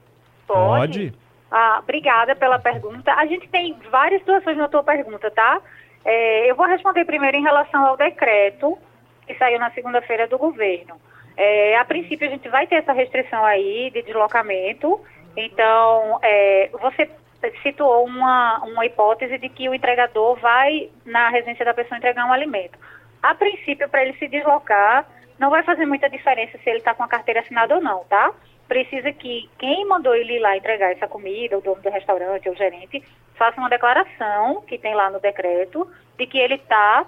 Pode. 0.46 1.12
Ah, 1.50 1.78
obrigada 1.82 2.34
pela 2.34 2.58
pergunta. 2.58 3.12
A 3.12 3.26
gente 3.26 3.48
tem 3.48 3.74
várias 3.90 4.20
situações 4.20 4.56
na 4.56 4.68
tua 4.68 4.82
pergunta, 4.82 5.30
tá? 5.30 5.60
É, 6.04 6.50
eu 6.50 6.54
vou 6.54 6.66
responder 6.66 7.04
primeiro 7.04 7.36
em 7.36 7.42
relação 7.42 7.84
ao 7.84 7.96
decreto 7.96 8.78
que 9.26 9.34
saiu 9.34 9.58
na 9.58 9.70
segunda-feira 9.72 10.28
do 10.28 10.38
governo. 10.38 11.00
É, 11.36 11.76
a 11.76 11.84
princípio, 11.84 12.26
a 12.26 12.30
gente 12.30 12.48
vai 12.48 12.66
ter 12.66 12.76
essa 12.76 12.92
restrição 12.92 13.44
aí 13.44 13.90
de 13.90 14.02
deslocamento. 14.02 15.00
Então, 15.36 16.18
é, 16.22 16.70
você 16.80 17.10
situou 17.62 18.04
uma, 18.04 18.58
uma 18.64 18.86
hipótese 18.86 19.38
de 19.38 19.48
que 19.48 19.68
o 19.68 19.74
entregador 19.74 20.36
vai 20.36 20.90
na 21.04 21.28
residência 21.28 21.64
da 21.64 21.74
pessoa 21.74 21.98
entregar 21.98 22.26
um 22.26 22.32
alimento. 22.32 22.78
A 23.22 23.34
princípio, 23.34 23.88
para 23.88 24.02
ele 24.02 24.16
se 24.18 24.28
deslocar, 24.28 25.06
não 25.38 25.50
vai 25.50 25.62
fazer 25.62 25.86
muita 25.86 26.08
diferença 26.08 26.58
se 26.58 26.68
ele 26.68 26.78
está 26.78 26.94
com 26.94 27.02
a 27.02 27.08
carteira 27.08 27.40
assinada 27.40 27.74
ou 27.74 27.82
não, 27.82 28.04
tá? 28.04 28.32
precisa 28.66 29.12
que 29.12 29.48
quem 29.58 29.86
mandou 29.86 30.14
ele 30.14 30.34
ir 30.34 30.38
lá 30.38 30.56
entregar 30.56 30.92
essa 30.92 31.06
comida, 31.06 31.56
o 31.56 31.60
dono 31.60 31.80
do 31.80 31.90
restaurante 31.90 32.48
ou 32.48 32.54
o 32.54 32.58
gerente, 32.58 33.02
faça 33.34 33.60
uma 33.60 33.70
declaração 33.70 34.62
que 34.62 34.78
tem 34.78 34.94
lá 34.94 35.10
no 35.10 35.20
decreto 35.20 35.88
de 36.18 36.26
que 36.26 36.38
ele 36.38 36.54
está 36.54 37.06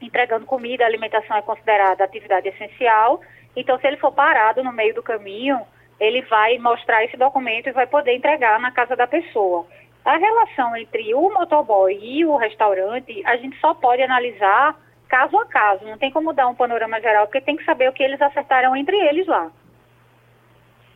entregando 0.00 0.46
comida, 0.46 0.84
a 0.84 0.86
alimentação 0.86 1.36
é 1.36 1.42
considerada 1.42 2.04
atividade 2.04 2.48
essencial. 2.48 3.20
Então, 3.56 3.78
se 3.78 3.86
ele 3.86 3.96
for 3.96 4.12
parado 4.12 4.62
no 4.62 4.72
meio 4.72 4.94
do 4.94 5.02
caminho, 5.02 5.60
ele 6.00 6.22
vai 6.22 6.58
mostrar 6.58 7.04
esse 7.04 7.16
documento 7.16 7.68
e 7.68 7.72
vai 7.72 7.86
poder 7.86 8.14
entregar 8.14 8.58
na 8.60 8.70
casa 8.70 8.94
da 8.94 9.06
pessoa. 9.06 9.66
A 10.04 10.16
relação 10.16 10.76
entre 10.76 11.12
o 11.14 11.32
motoboy 11.32 11.98
e 12.00 12.24
o 12.24 12.36
restaurante, 12.36 13.22
a 13.26 13.36
gente 13.36 13.58
só 13.58 13.74
pode 13.74 14.02
analisar 14.02 14.76
caso 15.08 15.36
a 15.38 15.46
caso, 15.46 15.84
não 15.84 15.98
tem 15.98 16.10
como 16.10 16.32
dar 16.32 16.46
um 16.46 16.54
panorama 16.54 17.00
geral, 17.00 17.26
porque 17.26 17.40
tem 17.40 17.56
que 17.56 17.64
saber 17.64 17.88
o 17.88 17.92
que 17.92 18.02
eles 18.02 18.20
acertaram 18.20 18.76
entre 18.76 18.96
eles 18.96 19.26
lá. 19.26 19.50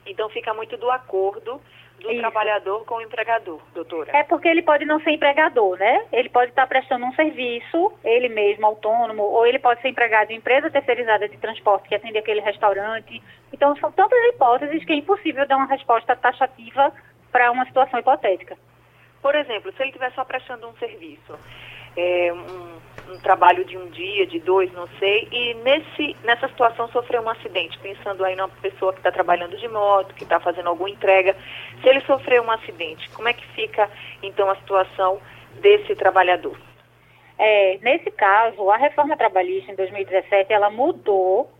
Então 0.06 0.28
fica 0.28 0.52
muito 0.54 0.76
do 0.76 0.90
acordo 0.90 1.60
do 2.00 2.10
Isso. 2.10 2.20
trabalhador 2.20 2.84
com 2.84 2.96
o 2.96 3.02
empregador, 3.02 3.60
doutora? 3.74 4.10
É 4.16 4.22
porque 4.24 4.48
ele 4.48 4.62
pode 4.62 4.84
não 4.84 5.00
ser 5.00 5.10
empregador, 5.12 5.78
né? 5.78 6.04
Ele 6.12 6.28
pode 6.28 6.50
estar 6.50 6.66
prestando 6.66 7.06
um 7.06 7.12
serviço, 7.14 7.92
ele 8.04 8.28
mesmo 8.28 8.66
autônomo, 8.66 9.22
ou 9.22 9.46
ele 9.46 9.58
pode 9.58 9.80
ser 9.80 9.88
empregado 9.88 10.30
em 10.30 10.36
empresa 10.36 10.70
terceirizada 10.70 11.28
de 11.28 11.36
transporte 11.36 11.88
que 11.88 11.94
atende 11.94 12.18
aquele 12.18 12.40
restaurante. 12.40 13.22
Então, 13.52 13.76
são 13.76 13.92
tantas 13.92 14.18
hipóteses 14.34 14.84
que 14.84 14.92
é 14.92 14.96
impossível 14.96 15.46
dar 15.46 15.56
uma 15.56 15.66
resposta 15.66 16.16
taxativa 16.16 16.92
para 17.30 17.50
uma 17.50 17.64
situação 17.66 18.00
hipotética. 18.00 18.56
Por 19.22 19.34
exemplo, 19.36 19.72
se 19.72 19.82
ele 19.82 19.90
estiver 19.90 20.12
só 20.12 20.24
prestando 20.24 20.68
um 20.68 20.74
serviço, 20.74 21.38
é, 21.96 22.32
um, 22.32 23.12
um, 23.12 23.18
trabalho 23.18 23.64
de 23.64 23.76
um 23.76 23.88
dia, 23.90 24.26
de 24.26 24.38
dois, 24.40 24.72
não 24.72 24.88
sei, 24.98 25.28
e 25.30 25.54
nesse, 25.54 26.16
nessa 26.24 26.48
situação 26.48 26.88
sofreu 26.88 27.22
um 27.22 27.28
acidente, 27.28 27.78
pensando 27.78 28.24
aí 28.24 28.34
numa 28.34 28.48
pessoa 28.48 28.92
que 28.92 29.00
está 29.00 29.12
trabalhando 29.12 29.56
de 29.56 29.68
moto, 29.68 30.14
que 30.14 30.24
está 30.24 30.40
fazendo 30.40 30.68
alguma 30.68 30.90
entrega, 30.90 31.36
se 31.80 31.88
ele 31.88 32.00
sofreu 32.02 32.42
um 32.42 32.50
acidente, 32.50 33.08
como 33.10 33.28
é 33.28 33.32
que 33.32 33.46
fica 33.48 33.88
então 34.22 34.50
a 34.50 34.56
situação 34.56 35.20
desse 35.60 35.94
trabalhador? 35.94 36.56
É, 37.38 37.78
nesse 37.82 38.10
caso, 38.10 38.70
a 38.70 38.76
reforma 38.76 39.16
trabalhista 39.16 39.72
em 39.72 39.74
2017, 39.74 40.52
ela 40.52 40.70
mudou 40.70 41.50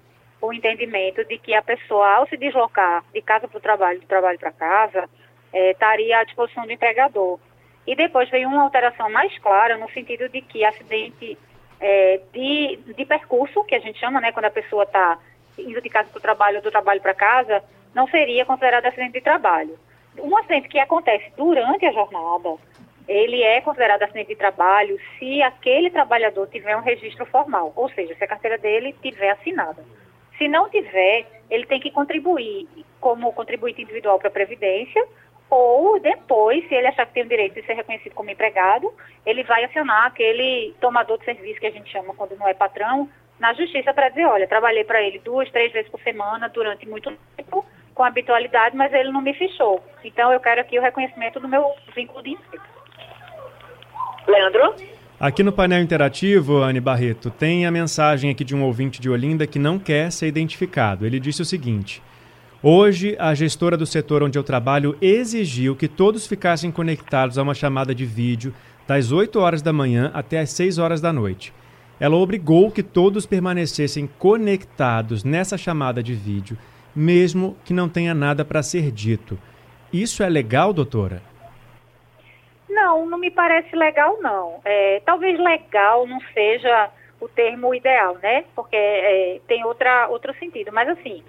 o 0.41 0.53
entendimento 0.53 1.25
de 1.25 1.39
que 1.39 1.55
a 1.55 1.63
pessoa, 1.63 2.09
ao 2.17 2.29
se 2.29 2.37
deslocar 2.37 3.05
de 3.13 3.23
casa 3.23 3.47
para 3.47 3.59
o 3.59 3.61
trabalho, 3.61 4.01
do 4.01 4.07
trabalho 4.07 4.39
para 4.39 4.53
casa, 4.53 5.09
é, 5.53 5.71
estaria 5.71 6.19
à 6.19 6.25
disposição 6.25 6.67
do 6.67 6.73
empregador. 6.73 7.39
E 7.87 7.97
depois 7.97 8.31
veio 8.31 8.49
uma 8.49 8.63
alteração 8.63 9.11
mais 9.11 9.37
clara 9.39 9.77
no 9.77 9.91
sentido 9.91 10.29
de 10.29 10.41
que 10.41 10.65
acidente 10.65 11.37
é, 11.81 12.21
de, 12.33 12.77
de 12.95 13.05
percurso, 13.05 13.65
que 13.65 13.75
a 13.75 13.81
gente 13.81 13.99
chama, 13.99 14.21
né, 14.21 14.31
quando 14.31 14.47
a 14.47 14.51
pessoa 14.51 14.85
está 14.85 15.19
indo 15.59 15.83
de 15.83 15.89
casa 15.89 16.09
para 16.09 16.19
o 16.19 16.23
trabalho 16.23 16.57
ou 16.59 16.63
do 16.63 16.71
trabalho 16.71 17.01
para 17.01 17.13
casa, 17.13 17.63
não 17.95 18.07
seria 18.07 18.45
considerado 18.45 18.87
acidente 18.87 19.15
de 19.15 19.21
trabalho. 19.21 19.77
Um 20.19 20.37
acidente 20.37 20.69
que 20.69 20.79
acontece 20.79 21.33
durante 21.37 21.85
a 21.85 21.93
jornada, 21.93 22.57
ele 23.09 23.43
é 23.43 23.61
considerado 23.61 24.03
acidente 24.03 24.29
de 24.29 24.37
trabalho 24.37 24.99
se 25.19 25.43
aquele 25.43 25.91
trabalhador 25.91 26.47
tiver 26.49 26.77
um 26.77 26.83
registro 26.83 27.27
formal, 27.27 27.73
ou 27.75 27.89
seja, 27.91 28.15
se 28.15 28.25
a 28.25 28.29
carteira 28.29 28.59
dele 28.59 28.95
tiver 29.03 29.31
assinada. 29.31 29.85
Se 30.39 30.49
não 30.49 30.69
tiver, 30.69 31.27
ele 31.51 31.67
tem 31.67 31.81
que 31.81 31.91
contribuir 31.91 32.69
como 33.01 33.33
contribuinte 33.33 33.83
individual 33.83 34.19
para 34.19 34.29
a 34.29 34.33
Previdência 34.33 35.05
ou 35.55 36.01
depois, 36.01 36.67
se 36.67 36.75
ele 36.75 36.87
achar 36.87 37.05
que 37.05 37.13
tem 37.13 37.25
o 37.25 37.29
direito 37.29 37.55
de 37.55 37.67
ser 37.67 37.75
reconhecido 37.75 38.15
como 38.15 38.31
empregado, 38.31 38.91
ele 39.27 39.45
vai 39.45 39.63
acionar 39.65 40.07
aquele 40.07 40.75
tomador 40.81 41.19
de 41.19 41.27
serviço 41.27 41.61
que 41.61 41.67
a 41.67 41.71
gente 41.71 41.93
chama 41.93 42.15
quando 42.15 42.35
não 42.39 42.49
é 42.49 42.55
patrão, 42.55 43.07
na 43.39 43.53
justiça 43.53 43.93
para 43.93 44.09
dizer, 44.09 44.25
olha, 44.25 44.49
trabalhei 44.49 44.83
para 44.83 45.03
ele 45.03 45.19
duas, 45.19 45.51
três 45.51 45.71
vezes 45.71 45.91
por 45.91 46.01
semana 46.01 46.49
durante 46.49 46.89
muito 46.89 47.13
tempo, 47.37 47.67
com 47.95 48.03
habitualidade, 48.03 48.75
mas 48.75 48.95
ele 48.95 49.13
não 49.13 49.21
me 49.21 49.35
fichou. 49.35 49.85
Então 50.03 50.33
eu 50.33 50.41
quero 50.41 50.63
aqui 50.63 50.79
o 50.79 50.83
reconhecimento 50.83 51.39
do 51.39 51.47
meu 51.47 51.67
vínculo 51.95 52.23
de 52.23 52.31
emprego. 52.31 52.65
Leandro? 54.27 54.75
Aqui 55.21 55.43
no 55.43 55.53
painel 55.53 55.83
interativo, 55.83 56.63
Anne 56.63 56.81
Barreto, 56.81 57.31
tem 57.31 57.67
a 57.67 57.71
mensagem 57.71 58.31
aqui 58.31 58.43
de 58.43 58.57
um 58.57 58.65
ouvinte 58.65 59.03
de 59.03 59.11
Olinda 59.11 59.47
que 59.47 59.59
não 59.59 59.79
quer 59.79 60.11
ser 60.11 60.29
identificado. 60.29 61.05
Ele 61.05 61.21
disse 61.21 61.43
o 61.43 61.45
seguinte: 61.45 62.03
Hoje, 62.65 63.17
a 63.19 63.35
gestora 63.35 63.77
do 63.77 63.85
setor 63.85 64.23
onde 64.23 64.39
eu 64.39 64.45
trabalho 64.45 64.97
exigiu 65.03 65.75
que 65.75 65.89
todos 65.89 66.29
ficassem 66.29 66.71
conectados 66.71 67.37
a 67.37 67.43
uma 67.43 67.55
chamada 67.55 67.93
de 67.93 68.07
vídeo 68.07 68.55
das 68.87 69.11
8 69.11 69.37
horas 69.41 69.63
da 69.63 69.73
manhã 69.73 70.13
até 70.15 70.39
as 70.39 70.51
6 70.51 70.79
horas 70.79 71.01
da 71.01 71.13
noite. 71.13 71.53
Ela 71.99 72.15
obrigou 72.15 72.71
que 72.71 72.85
todos 72.85 73.27
permanecessem 73.27 74.09
conectados 74.17 75.25
nessa 75.25 75.59
chamada 75.59 76.05
de 76.05 76.15
vídeo, 76.15 76.57
mesmo 76.95 77.57
que 77.65 77.75
não 77.75 77.89
tenha 77.89 78.15
nada 78.15 78.45
para 78.45 78.63
ser 78.63 78.93
dito. 78.93 79.37
Isso 79.93 80.23
é 80.23 80.29
legal, 80.29 80.73
doutora? 80.73 81.21
Não, 82.69 83.05
não 83.07 83.19
me 83.19 83.33
parece 83.33 83.75
legal, 83.75 84.19
não. 84.21 84.61
É, 84.65 85.03
talvez 85.05 85.37
legal 85.37 86.07
não 86.07 86.21
seja 86.33 86.91
o 87.21 87.27
termo 87.27 87.75
ideal, 87.75 88.17
né? 88.23 88.45
Porque 88.55 88.77
é, 88.77 89.41
tem 89.49 89.65
outra, 89.65 90.07
outro 90.09 90.33
sentido. 90.39 90.71
Mas, 90.73 90.89
assim, 90.89 91.25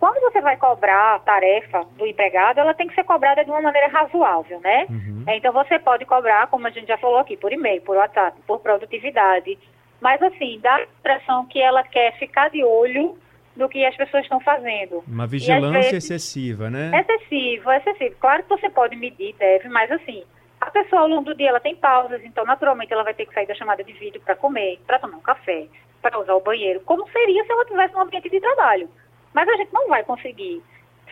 quando 0.00 0.18
você 0.22 0.40
vai 0.40 0.56
cobrar 0.56 1.16
a 1.16 1.18
tarefa 1.18 1.84
do 1.98 2.06
empregado, 2.06 2.58
ela 2.58 2.72
tem 2.72 2.88
que 2.88 2.94
ser 2.94 3.04
cobrada 3.04 3.44
de 3.44 3.50
uma 3.50 3.60
maneira 3.60 3.86
razoável, 3.88 4.58
né? 4.60 4.86
Uhum. 4.88 5.24
Então 5.28 5.52
você 5.52 5.78
pode 5.78 6.06
cobrar, 6.06 6.46
como 6.46 6.66
a 6.66 6.70
gente 6.70 6.88
já 6.88 6.96
falou 6.96 7.18
aqui, 7.18 7.36
por 7.36 7.52
e-mail, 7.52 7.82
por 7.82 7.98
WhatsApp, 7.98 8.40
por 8.46 8.60
produtividade. 8.60 9.58
Mas 10.00 10.22
assim, 10.22 10.58
dá 10.62 10.76
a 10.76 10.82
impressão 10.82 11.44
que 11.44 11.60
ela 11.60 11.82
quer 11.82 12.16
ficar 12.18 12.48
de 12.48 12.64
olho 12.64 13.18
no 13.54 13.68
que 13.68 13.84
as 13.84 13.94
pessoas 13.94 14.22
estão 14.22 14.40
fazendo. 14.40 15.04
Uma 15.06 15.26
vigilância 15.26 15.90
vezes, 15.90 16.04
excessiva, 16.10 16.70
né? 16.70 16.90
Excessivo, 16.98 17.70
excessivo. 17.70 18.16
Claro 18.18 18.42
que 18.44 18.48
você 18.48 18.70
pode 18.70 18.96
medir, 18.96 19.34
deve, 19.38 19.68
mas 19.68 19.92
assim, 19.92 20.24
a 20.58 20.70
pessoa 20.70 21.02
ao 21.02 21.08
longo 21.08 21.24
do 21.24 21.34
dia 21.34 21.50
ela 21.50 21.60
tem 21.60 21.76
pausas, 21.76 22.24
então 22.24 22.46
naturalmente 22.46 22.90
ela 22.90 23.04
vai 23.04 23.12
ter 23.12 23.26
que 23.26 23.34
sair 23.34 23.46
da 23.46 23.54
chamada 23.54 23.84
de 23.84 23.92
vídeo 23.92 24.22
para 24.24 24.34
comer, 24.34 24.80
para 24.86 24.98
tomar 24.98 25.18
um 25.18 25.20
café, 25.20 25.66
para 26.00 26.18
usar 26.18 26.32
o 26.32 26.40
banheiro, 26.40 26.80
como 26.86 27.06
seria 27.10 27.44
se 27.44 27.52
ela 27.52 27.66
tivesse 27.66 27.94
um 27.94 28.00
ambiente 28.00 28.30
de 28.30 28.40
trabalho. 28.40 28.88
Mas 29.32 29.48
a 29.48 29.56
gente 29.56 29.72
não 29.72 29.88
vai 29.88 30.02
conseguir, 30.04 30.62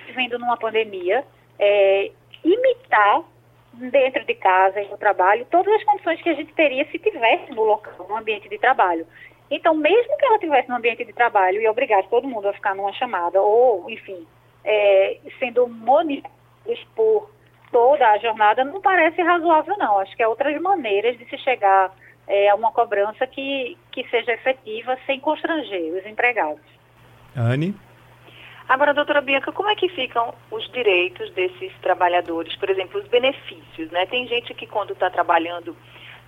vivendo 0.07 0.39
numa 0.39 0.57
pandemia, 0.57 1.25
é, 1.59 2.11
imitar 2.45 3.23
dentro 3.73 4.25
de 4.25 4.35
casa 4.35 4.81
e 4.81 4.89
no 4.89 4.99
trabalho 4.99 5.47
todas 5.51 5.73
as 5.75 5.85
condições 5.85 6.21
que 6.21 6.29
a 6.29 6.35
gente 6.35 6.53
teria 6.55 6.85
se 6.91 6.99
tivesse 6.99 7.53
no 7.53 7.63
local, 7.63 8.07
no 8.09 8.17
ambiente 8.17 8.49
de 8.49 8.59
trabalho. 8.59 9.07
Então, 9.51 9.75
mesmo 9.75 10.17
que 10.17 10.25
ela 10.25 10.39
tivesse 10.39 10.69
no 10.69 10.77
ambiente 10.77 11.05
de 11.05 11.13
trabalho 11.13 11.61
e 11.61 11.69
obrigasse 11.69 12.09
todo 12.09 12.29
mundo 12.29 12.49
a 12.49 12.53
ficar 12.53 12.75
numa 12.75 12.93
chamada, 12.93 13.41
ou, 13.41 13.89
enfim, 13.89 14.27
é, 14.65 15.19
sendo 15.39 15.67
monitorados 15.67 16.39
por 16.95 17.31
toda 17.73 18.11
a 18.11 18.19
jornada, 18.19 18.65
não 18.65 18.81
parece 18.81 19.23
razoável, 19.23 19.77
não. 19.79 19.99
Acho 19.99 20.15
que 20.17 20.23
há 20.23 20.29
outras 20.29 20.61
maneiras 20.61 21.17
de 21.19 21.25
se 21.27 21.39
chegar 21.39 21.95
é, 22.27 22.51
a 22.51 22.55
uma 22.55 22.73
cobrança 22.73 23.27
que, 23.27 23.77
que 23.91 24.07
seja 24.09 24.33
efetiva 24.33 24.99
sem 25.07 25.21
constranger 25.21 25.95
os 25.95 26.07
empregados. 26.07 26.63
Anne? 27.35 27.75
Agora, 28.69 28.93
doutora 28.93 29.23
Bianca, 29.23 29.51
como 29.51 29.71
é 29.71 29.75
que 29.75 29.89
ficam 29.89 30.35
os 30.51 30.71
direitos 30.71 31.33
desses 31.33 31.73
trabalhadores? 31.81 32.55
Por 32.57 32.69
exemplo, 32.69 33.01
os 33.01 33.09
benefícios, 33.09 33.91
né? 33.91 34.05
Tem 34.05 34.29
gente 34.29 34.53
que 34.53 34.67
quando 34.67 34.93
está 34.93 35.09
trabalhando 35.09 35.75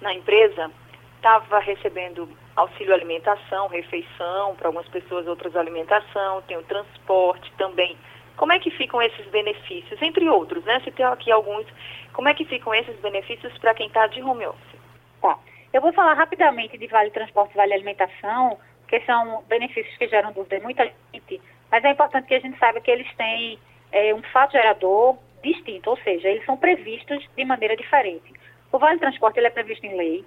na 0.00 0.14
empresa 0.14 0.70
estava 1.16 1.58
recebendo 1.58 2.26
auxílio 2.56 2.94
alimentação, 2.94 3.68
refeição, 3.68 4.56
para 4.56 4.68
algumas 4.68 4.88
pessoas 4.88 5.26
outras 5.26 5.54
alimentação, 5.54 6.40
tem 6.48 6.56
o 6.56 6.62
transporte 6.62 7.52
também. 7.58 7.94
Como 8.38 8.54
é 8.54 8.58
que 8.58 8.70
ficam 8.70 9.02
esses 9.02 9.26
benefícios, 9.26 10.00
entre 10.00 10.26
outros, 10.26 10.64
né? 10.64 10.80
Se 10.80 10.90
tem 10.90 11.04
aqui 11.04 11.30
alguns, 11.30 11.66
como 12.14 12.26
é 12.26 12.32
que 12.32 12.46
ficam 12.46 12.74
esses 12.74 12.98
benefícios 13.00 13.56
para 13.58 13.74
quem 13.74 13.88
está 13.88 14.06
de 14.06 14.22
home 14.22 14.46
office? 14.46 14.80
Tá. 15.20 15.38
Eu 15.74 15.82
vou 15.82 15.92
falar 15.92 16.14
rapidamente 16.14 16.78
de 16.78 16.86
Vale 16.86 17.10
Transporte 17.10 17.54
Vale 17.54 17.74
Alimentação, 17.74 18.58
que 18.88 18.98
são 19.00 19.44
benefícios 19.46 19.94
que 19.98 20.08
geram 20.08 20.32
dúvida 20.32 20.56
em 20.56 20.62
muita 20.62 20.90
gente, 21.12 21.38
mas 21.70 21.84
é 21.84 21.90
importante 21.90 22.26
que 22.26 22.34
a 22.34 22.40
gente 22.40 22.58
saiba 22.58 22.80
que 22.80 22.90
eles 22.90 23.12
têm 23.16 23.58
é, 23.92 24.14
um 24.14 24.22
fato 24.22 24.52
gerador 24.52 25.16
distinto, 25.42 25.90
ou 25.90 25.96
seja, 25.98 26.28
eles 26.28 26.44
são 26.44 26.56
previstos 26.56 27.26
de 27.36 27.44
maneira 27.44 27.76
diferente. 27.76 28.32
O 28.72 28.78
Vale 28.78 28.98
Transporte 28.98 29.38
ele 29.38 29.46
é 29.46 29.50
previsto 29.50 29.84
em 29.86 29.96
lei 29.96 30.24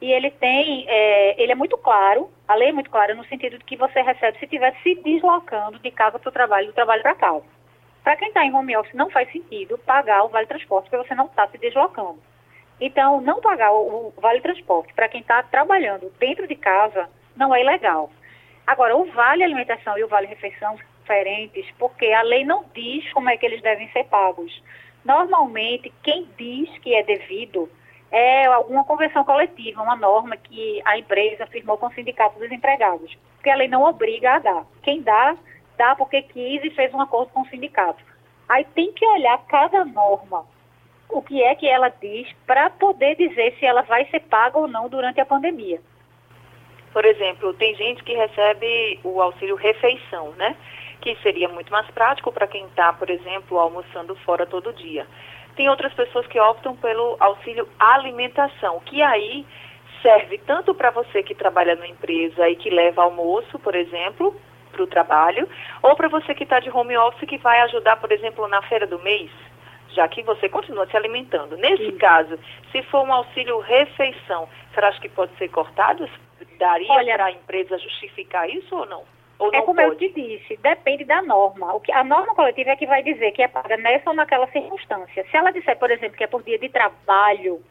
e 0.00 0.12
ele 0.12 0.30
tem, 0.30 0.84
é, 0.88 1.40
ele 1.40 1.52
é 1.52 1.54
muito 1.54 1.78
claro, 1.78 2.30
a 2.46 2.54
lei 2.54 2.68
é 2.68 2.72
muito 2.72 2.90
clara 2.90 3.14
no 3.14 3.24
sentido 3.24 3.58
de 3.58 3.64
que 3.64 3.76
você 3.76 4.02
recebe 4.02 4.38
se 4.38 4.44
estiver 4.44 4.74
se 4.82 4.94
deslocando 4.96 5.78
de 5.78 5.90
casa 5.90 6.18
para 6.18 6.28
o 6.28 6.32
trabalho, 6.32 6.66
do 6.66 6.72
trabalho 6.72 7.02
para 7.02 7.14
casa. 7.14 7.44
Para 8.02 8.16
quem 8.16 8.28
está 8.28 8.44
em 8.44 8.54
home 8.54 8.76
office 8.76 8.94
não 8.94 9.10
faz 9.10 9.30
sentido 9.32 9.78
pagar 9.78 10.24
o 10.24 10.28
Vale 10.28 10.46
Transporte 10.46 10.88
porque 10.88 11.08
você 11.08 11.14
não 11.14 11.26
está 11.26 11.48
se 11.48 11.58
deslocando. 11.58 12.18
Então, 12.80 13.20
não 13.20 13.40
pagar 13.40 13.72
o, 13.72 14.12
Vale 14.18 14.40
Transporte 14.40 14.92
para 14.94 15.08
quem 15.08 15.22
está 15.22 15.42
trabalhando 15.42 16.12
dentro 16.18 16.46
de 16.46 16.54
casa 16.54 17.08
não 17.34 17.54
é 17.54 17.62
ilegal. 17.62 18.10
Agora, 18.66 18.96
o 18.96 19.04
vale 19.12 19.44
alimentação 19.44 19.96
e 19.96 20.02
o 20.02 20.08
vale 20.08 20.26
refeição 20.26 20.76
são 20.76 20.86
diferentes 21.00 21.70
porque 21.78 22.06
a 22.06 22.22
lei 22.22 22.44
não 22.44 22.64
diz 22.74 23.10
como 23.12 23.30
é 23.30 23.36
que 23.36 23.46
eles 23.46 23.62
devem 23.62 23.88
ser 23.92 24.04
pagos. 24.04 24.60
Normalmente, 25.04 25.92
quem 26.02 26.28
diz 26.36 26.68
que 26.78 26.92
é 26.92 27.02
devido 27.04 27.70
é 28.10 28.46
alguma 28.46 28.84
convenção 28.84 29.24
coletiva, 29.24 29.82
uma 29.82 29.94
norma 29.94 30.36
que 30.36 30.80
a 30.84 30.98
empresa 30.98 31.46
firmou 31.46 31.78
com 31.78 31.86
o 31.86 31.92
sindicato 31.92 32.38
dos 32.38 32.50
empregados, 32.50 33.16
porque 33.36 33.50
a 33.50 33.54
lei 33.54 33.68
não 33.68 33.84
obriga 33.84 34.34
a 34.34 34.38
dar. 34.38 34.64
Quem 34.82 35.00
dá, 35.02 35.36
dá 35.76 35.94
porque 35.94 36.22
quis 36.22 36.64
e 36.64 36.70
fez 36.70 36.92
um 36.92 37.00
acordo 37.00 37.30
com 37.32 37.42
o 37.42 37.48
sindicato. 37.48 38.02
Aí 38.48 38.64
tem 38.74 38.92
que 38.92 39.06
olhar 39.06 39.38
cada 39.46 39.84
norma, 39.84 40.44
o 41.08 41.22
que 41.22 41.42
é 41.42 41.54
que 41.54 41.68
ela 41.68 41.88
diz, 41.88 42.32
para 42.46 42.70
poder 42.70 43.16
dizer 43.16 43.54
se 43.58 43.66
ela 43.66 43.82
vai 43.82 44.06
ser 44.06 44.20
paga 44.20 44.58
ou 44.58 44.66
não 44.66 44.88
durante 44.88 45.20
a 45.20 45.26
pandemia. 45.26 45.80
Por 46.96 47.04
exemplo, 47.04 47.52
tem 47.52 47.74
gente 47.74 48.02
que 48.02 48.14
recebe 48.14 48.98
o 49.04 49.20
auxílio 49.20 49.54
refeição, 49.54 50.30
né? 50.38 50.56
Que 51.02 51.14
seria 51.16 51.46
muito 51.46 51.70
mais 51.70 51.86
prático 51.90 52.32
para 52.32 52.46
quem 52.46 52.64
está, 52.64 52.90
por 52.90 53.10
exemplo, 53.10 53.58
almoçando 53.58 54.16
fora 54.24 54.46
todo 54.46 54.72
dia. 54.72 55.06
Tem 55.56 55.68
outras 55.68 55.92
pessoas 55.92 56.26
que 56.26 56.40
optam 56.40 56.74
pelo 56.74 57.18
auxílio 57.20 57.68
alimentação, 57.78 58.80
que 58.86 59.02
aí 59.02 59.44
serve 60.00 60.38
tanto 60.38 60.74
para 60.74 60.90
você 60.90 61.22
que 61.22 61.34
trabalha 61.34 61.76
na 61.76 61.86
empresa 61.86 62.48
e 62.48 62.56
que 62.56 62.70
leva 62.70 63.02
almoço, 63.02 63.58
por 63.58 63.74
exemplo, 63.74 64.34
para 64.72 64.82
o 64.82 64.86
trabalho, 64.86 65.46
ou 65.82 65.94
para 65.96 66.08
você 66.08 66.34
que 66.34 66.44
está 66.44 66.60
de 66.60 66.70
home 66.70 66.96
office 66.96 67.28
que 67.28 67.36
vai 67.36 67.60
ajudar, 67.60 67.96
por 67.98 68.10
exemplo, 68.10 68.48
na 68.48 68.62
feira 68.62 68.86
do 68.86 68.98
mês, 69.00 69.30
já 69.90 70.08
que 70.08 70.22
você 70.22 70.48
continua 70.48 70.86
se 70.86 70.96
alimentando. 70.96 71.58
Nesse 71.58 71.90
Sim. 71.90 71.98
caso, 71.98 72.38
se 72.72 72.82
for 72.84 73.06
um 73.06 73.12
auxílio 73.12 73.58
refeição, 73.58 74.48
será 74.72 74.90
que 74.92 75.10
pode 75.10 75.36
ser 75.36 75.50
cortado? 75.50 76.08
Daria 76.56 77.16
para 77.16 77.26
a 77.26 77.32
empresa 77.32 77.78
justificar 77.78 78.48
isso 78.48 78.74
ou 78.74 78.86
não? 78.86 79.04
Ou 79.38 79.50
é 79.52 79.60
como 79.62 79.76
pode? 79.76 79.88
eu 79.88 79.96
te 79.96 80.08
disse, 80.08 80.56
depende 80.56 81.04
da 81.04 81.22
norma. 81.22 81.74
O 81.74 81.80
que, 81.80 81.92
a 81.92 82.02
norma 82.02 82.34
coletiva 82.34 82.70
é 82.70 82.76
que 82.76 82.86
vai 82.86 83.02
dizer 83.02 83.32
que 83.32 83.42
é 83.42 83.48
paga 83.48 83.76
nessa 83.76 84.10
ou 84.10 84.16
naquela 84.16 84.46
circunstância. 84.48 85.24
Se 85.30 85.36
ela 85.36 85.52
disser, 85.52 85.78
por 85.78 85.90
exemplo, 85.90 86.16
que 86.16 86.24
é 86.24 86.26
por 86.26 86.42
dia 86.42 86.58
de 86.58 86.68
trabalho, 86.68 87.62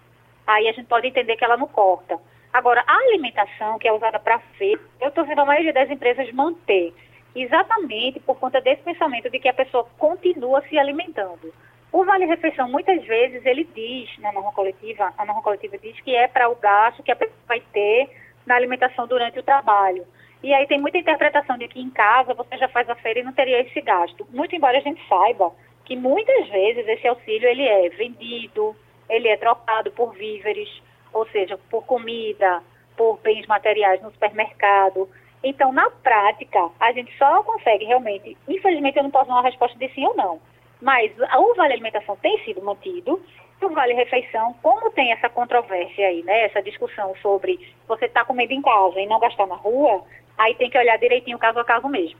aí 0.46 0.68
a 0.68 0.72
gente 0.74 0.88
pode 0.88 1.08
entender 1.08 1.36
que 1.36 1.44
ela 1.44 1.58
não 1.58 1.68
corta. 1.68 2.20
Agora, 2.54 2.84
a 2.86 2.96
alimentação 2.98 3.80
que 3.80 3.88
é 3.88 3.92
usada 3.92 4.20
para 4.20 4.40
feira, 4.58 4.80
eu 5.02 5.10
estou 5.10 5.26
vendo 5.26 5.42
a 5.42 5.46
maioria 5.46 5.74
das 5.74 5.90
empresas 5.90 6.32
manter, 6.32 6.94
exatamente 7.36 8.20
por 8.20 8.40
conta 8.40 8.62
desse 8.62 8.82
pensamento 8.84 9.30
de 9.30 9.40
que 9.40 9.50
a 9.50 9.54
pessoa 9.54 9.86
continua 9.98 10.62
se 10.70 10.78
alimentando. 10.78 11.54
O 11.92 12.06
Vale 12.06 12.26
Refeição, 12.26 12.70
muitas 12.70 13.04
vezes, 13.06 13.46
ele 13.46 13.68
diz 13.74 14.18
na 14.20 14.32
norma 14.32 14.52
coletiva, 14.52 15.14
a 15.18 15.26
norma 15.26 15.42
coletiva 15.42 15.78
diz 15.78 16.00
que 16.02 16.16
é 16.16 16.28
para 16.28 16.50
o 16.50 16.56
gasto 16.56 17.02
que 17.02 17.12
a 17.12 17.16
pessoa 17.16 17.38
vai 17.48 17.62
ter 17.74 18.10
na 18.46 18.56
alimentação 18.56 19.08
durante 19.08 19.40
o 19.40 19.44
trabalho. 19.44 20.06
E 20.44 20.54
aí 20.54 20.68
tem 20.68 20.80
muita 20.80 20.98
interpretação 20.98 21.58
de 21.58 21.68
que 21.68 21.80
em 21.80 21.90
casa 21.90 22.34
você 22.34 22.58
já 22.58 22.68
faz 22.68 22.90
a 22.90 22.96
feira 22.96 23.20
e 23.20 23.24
não 23.24 23.34
teria 23.34 23.62
esse 23.62 23.82
gasto. 23.82 24.28
Muito 24.30 24.56
embora 24.56 24.78
a 24.78 24.82
gente 24.82 25.02
saiba 25.08 25.52
que 25.86 25.96
muitas 25.96 26.48
vezes 26.50 26.88
esse 26.88 27.08
auxílio 27.08 27.48
ele 27.48 27.64
é 27.64 27.90
vendido, 27.90 28.76
ele 29.10 29.28
é 29.28 29.38
trocado 29.38 29.92
por 29.92 30.14
víveres, 30.14 30.70
ou 31.14 31.28
seja, 31.30 31.58
por 31.70 31.86
comida, 31.86 32.62
por 32.98 33.20
bens 33.20 33.46
materiais 33.48 34.02
no 34.02 34.12
supermercado. 34.12 35.10
Então, 35.44 35.72
na 35.72 35.90
prática, 35.90 36.70
a 36.80 36.92
gente 36.92 37.16
só 37.18 37.44
consegue 37.44 37.86
realmente, 37.86 38.38
infelizmente 38.48 38.98
eu 38.98 39.04
não 39.04 39.12
posso 39.12 39.28
dar 39.28 39.36
uma 39.36 39.44
resposta 39.44 39.78
de 39.78 39.88
sim 39.90 40.06
ou 40.06 40.16
não, 40.16 40.42
mas 40.82 41.12
o 41.20 41.54
Vale 41.56 41.74
Alimentação 41.74 42.16
tem 42.18 42.44
sido 42.44 42.64
mantido, 42.64 43.22
o 43.62 43.70
Vale 43.70 43.94
Refeição, 43.94 44.56
como 44.62 44.92
tem 44.92 45.12
essa 45.12 45.30
controvérsia 45.30 46.08
aí, 46.08 46.24
né, 46.24 46.46
essa 46.46 46.62
discussão 46.62 47.14
sobre 47.22 47.60
você 47.88 48.06
estar 48.06 48.22
tá 48.22 48.26
comendo 48.26 48.54
em 48.54 48.62
casa 48.62 49.00
e 49.00 49.08
não 49.08 49.20
gastar 49.20 49.48
na 49.48 49.56
rua, 49.56 50.04
aí 50.38 50.56
tem 50.56 50.70
que 50.70 50.78
olhar 50.78 50.98
direitinho 50.98 51.40
caso 51.40 51.60
a 51.60 51.66
caso 51.66 51.88
mesmo. 51.88 52.20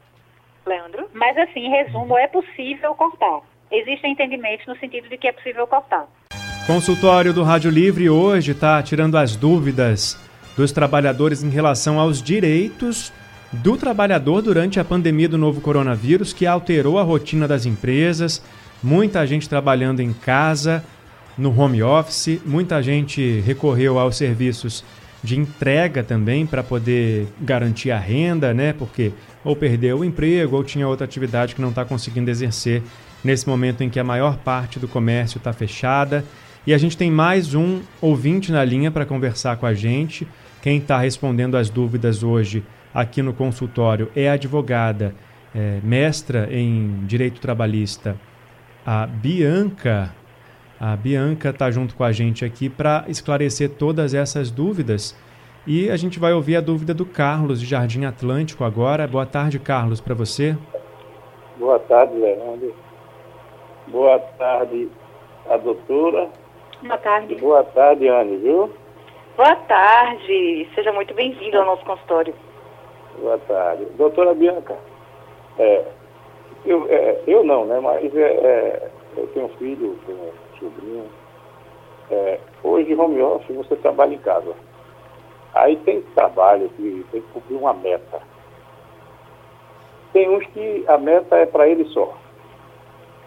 Leandro? 0.66 1.10
Mas 1.14 1.38
assim, 1.38 1.68
em 1.68 1.70
resumo, 1.70 2.18
é 2.18 2.28
possível 2.28 2.96
cortar. 2.96 3.42
Existem 3.72 4.14
entendimentos 4.14 4.66
no 4.66 4.78
sentido 4.78 5.08
de 5.10 5.18
que 5.18 5.28
é 5.28 5.32
possível 5.32 5.68
cortar. 5.68 6.08
Consultório 6.66 7.32
do 7.32 7.44
Rádio 7.44 7.70
Livre 7.70 8.10
hoje 8.10 8.52
está 8.52 8.82
tirando 8.82 9.18
as 9.18 9.36
dúvidas 9.36 10.20
dos 10.58 10.72
trabalhadores 10.72 11.44
em 11.44 11.50
relação 11.50 12.00
aos 12.00 12.24
direitos 12.24 13.14
do 13.52 13.78
trabalhador 13.78 14.42
durante 14.42 14.80
a 14.80 14.86
pandemia 14.86 15.30
do 15.30 15.38
novo 15.38 15.62
coronavírus, 15.62 16.34
que 16.34 16.46
alterou 16.46 16.98
a 16.98 17.04
rotina 17.04 17.48
das 17.48 17.66
empresas, 17.66 18.44
muita 18.82 19.26
gente 19.28 19.48
trabalhando 19.48 20.00
em 20.00 20.12
casa, 20.12 20.84
no 21.38 21.58
home 21.58 21.84
office, 21.84 22.40
muita 22.46 22.82
gente 22.82 23.42
recorreu 23.42 24.00
aos 24.00 24.16
serviços 24.16 24.84
de 25.24 25.40
entrega 25.40 26.04
também 26.04 26.46
para 26.46 26.64
poder 26.64 27.28
garantir 27.42 27.92
a 27.92 28.00
renda, 28.00 28.54
né? 28.54 28.74
Porque 28.74 29.12
ou 29.44 29.56
perdeu 29.56 30.00
o 30.00 30.06
emprego 30.06 30.56
ou 30.56 30.64
tinha 30.64 30.88
outra 30.88 31.06
atividade 31.06 31.56
que 31.56 31.62
não 31.62 31.70
está 31.70 31.84
conseguindo 31.84 32.30
exercer 32.30 32.82
nesse 33.24 33.48
momento 33.48 33.84
em 33.84 33.90
que 33.90 34.00
a 34.00 34.04
maior 34.04 34.38
parte 34.38 34.80
do 34.80 34.88
comércio 34.88 35.38
está 35.38 35.52
fechada. 35.52 36.24
E 36.66 36.74
a 36.74 36.78
gente 36.78 36.98
tem 36.98 37.12
mais 37.12 37.54
um 37.54 37.82
ouvinte 38.02 38.52
na 38.52 38.64
linha 38.64 38.90
para 38.92 39.06
conversar 39.06 39.58
com 39.58 39.66
a 39.66 39.74
gente. 39.74 40.28
Quem 40.62 40.78
está 40.78 41.00
respondendo 41.00 41.58
as 41.58 41.70
dúvidas 41.70 42.24
hoje 42.24 42.64
aqui 42.94 43.22
no 43.22 43.34
consultório 43.34 44.10
é 44.16 44.30
a 44.30 44.34
advogada, 44.34 45.14
é, 45.54 45.80
mestra 45.84 46.48
em 46.52 47.04
Direito 47.06 47.40
Trabalhista, 47.40 48.16
a 48.86 49.06
Bianca. 49.06 50.12
A 50.80 50.96
Bianca 50.96 51.50
está 51.50 51.72
junto 51.72 51.96
com 51.96 52.04
a 52.04 52.12
gente 52.12 52.44
aqui 52.44 52.70
para 52.70 53.06
esclarecer 53.08 53.70
todas 53.72 54.14
essas 54.14 54.52
dúvidas. 54.52 55.18
E 55.66 55.90
a 55.90 55.98
gente 55.98 56.20
vai 56.20 56.34
ouvir 56.34 56.56
a 56.58 56.62
dúvida 56.62 56.94
do 56.94 57.06
Carlos, 57.06 57.60
de 57.60 57.66
Jardim 57.66 58.06
Atlântico, 58.06 58.64
agora. 58.64 59.08
Boa 59.08 59.26
tarde, 59.26 59.58
Carlos, 59.58 60.00
para 60.00 60.14
você. 60.14 60.56
Boa 61.58 61.80
tarde, 61.80 62.14
Leandro. 62.16 62.76
Boa 63.88 64.20
tarde, 64.20 64.90
a 65.50 65.58
doutora 65.58 66.30
Boa 66.82 66.98
tarde. 66.98 67.36
Boa 67.36 67.64
tarde, 67.64 68.08
Anne, 68.08 68.38
viu? 68.38 68.72
Boa 69.36 69.56
tarde. 69.56 70.70
Seja 70.76 70.92
muito 70.92 71.14
bem-vindo 71.14 71.58
ao 71.58 71.66
nosso 71.66 71.84
consultório. 71.86 72.34
Boa 73.20 73.40
tarde. 73.40 73.86
Doutora 73.98 74.34
Bianca, 74.36 74.78
é, 75.58 75.86
eu, 76.66 76.88
é, 76.90 77.22
eu 77.28 77.44
não, 77.44 77.66
né? 77.66 77.80
Mas 77.80 78.16
é, 78.16 78.22
é 78.22 78.92
eu 79.18 79.28
tenho 79.28 79.46
um 79.46 79.50
filho, 79.58 79.98
tenho 80.06 80.18
um 80.18 80.58
sobrinho. 80.60 81.06
É, 82.12 82.40
hoje, 82.64 82.94
home 82.94 83.22
office, 83.22 83.56
você 83.56 83.76
trabalha 83.78 84.14
em 84.14 84.20
casa. 84.20 84.54
Aí 85.54 85.78
tem 85.78 86.02
trabalho 86.14 86.70
que 86.70 87.06
tem 87.12 87.22
que 87.22 87.28
cumprir 87.30 87.58
uma 87.58 87.74
meta. 87.74 88.22
Tem 90.12 90.30
uns 90.30 90.46
que 90.48 90.86
a 90.88 90.98
meta 90.98 91.36
é 91.38 91.46
para 91.46 91.68
ele 91.68 91.86
só. 91.86 92.14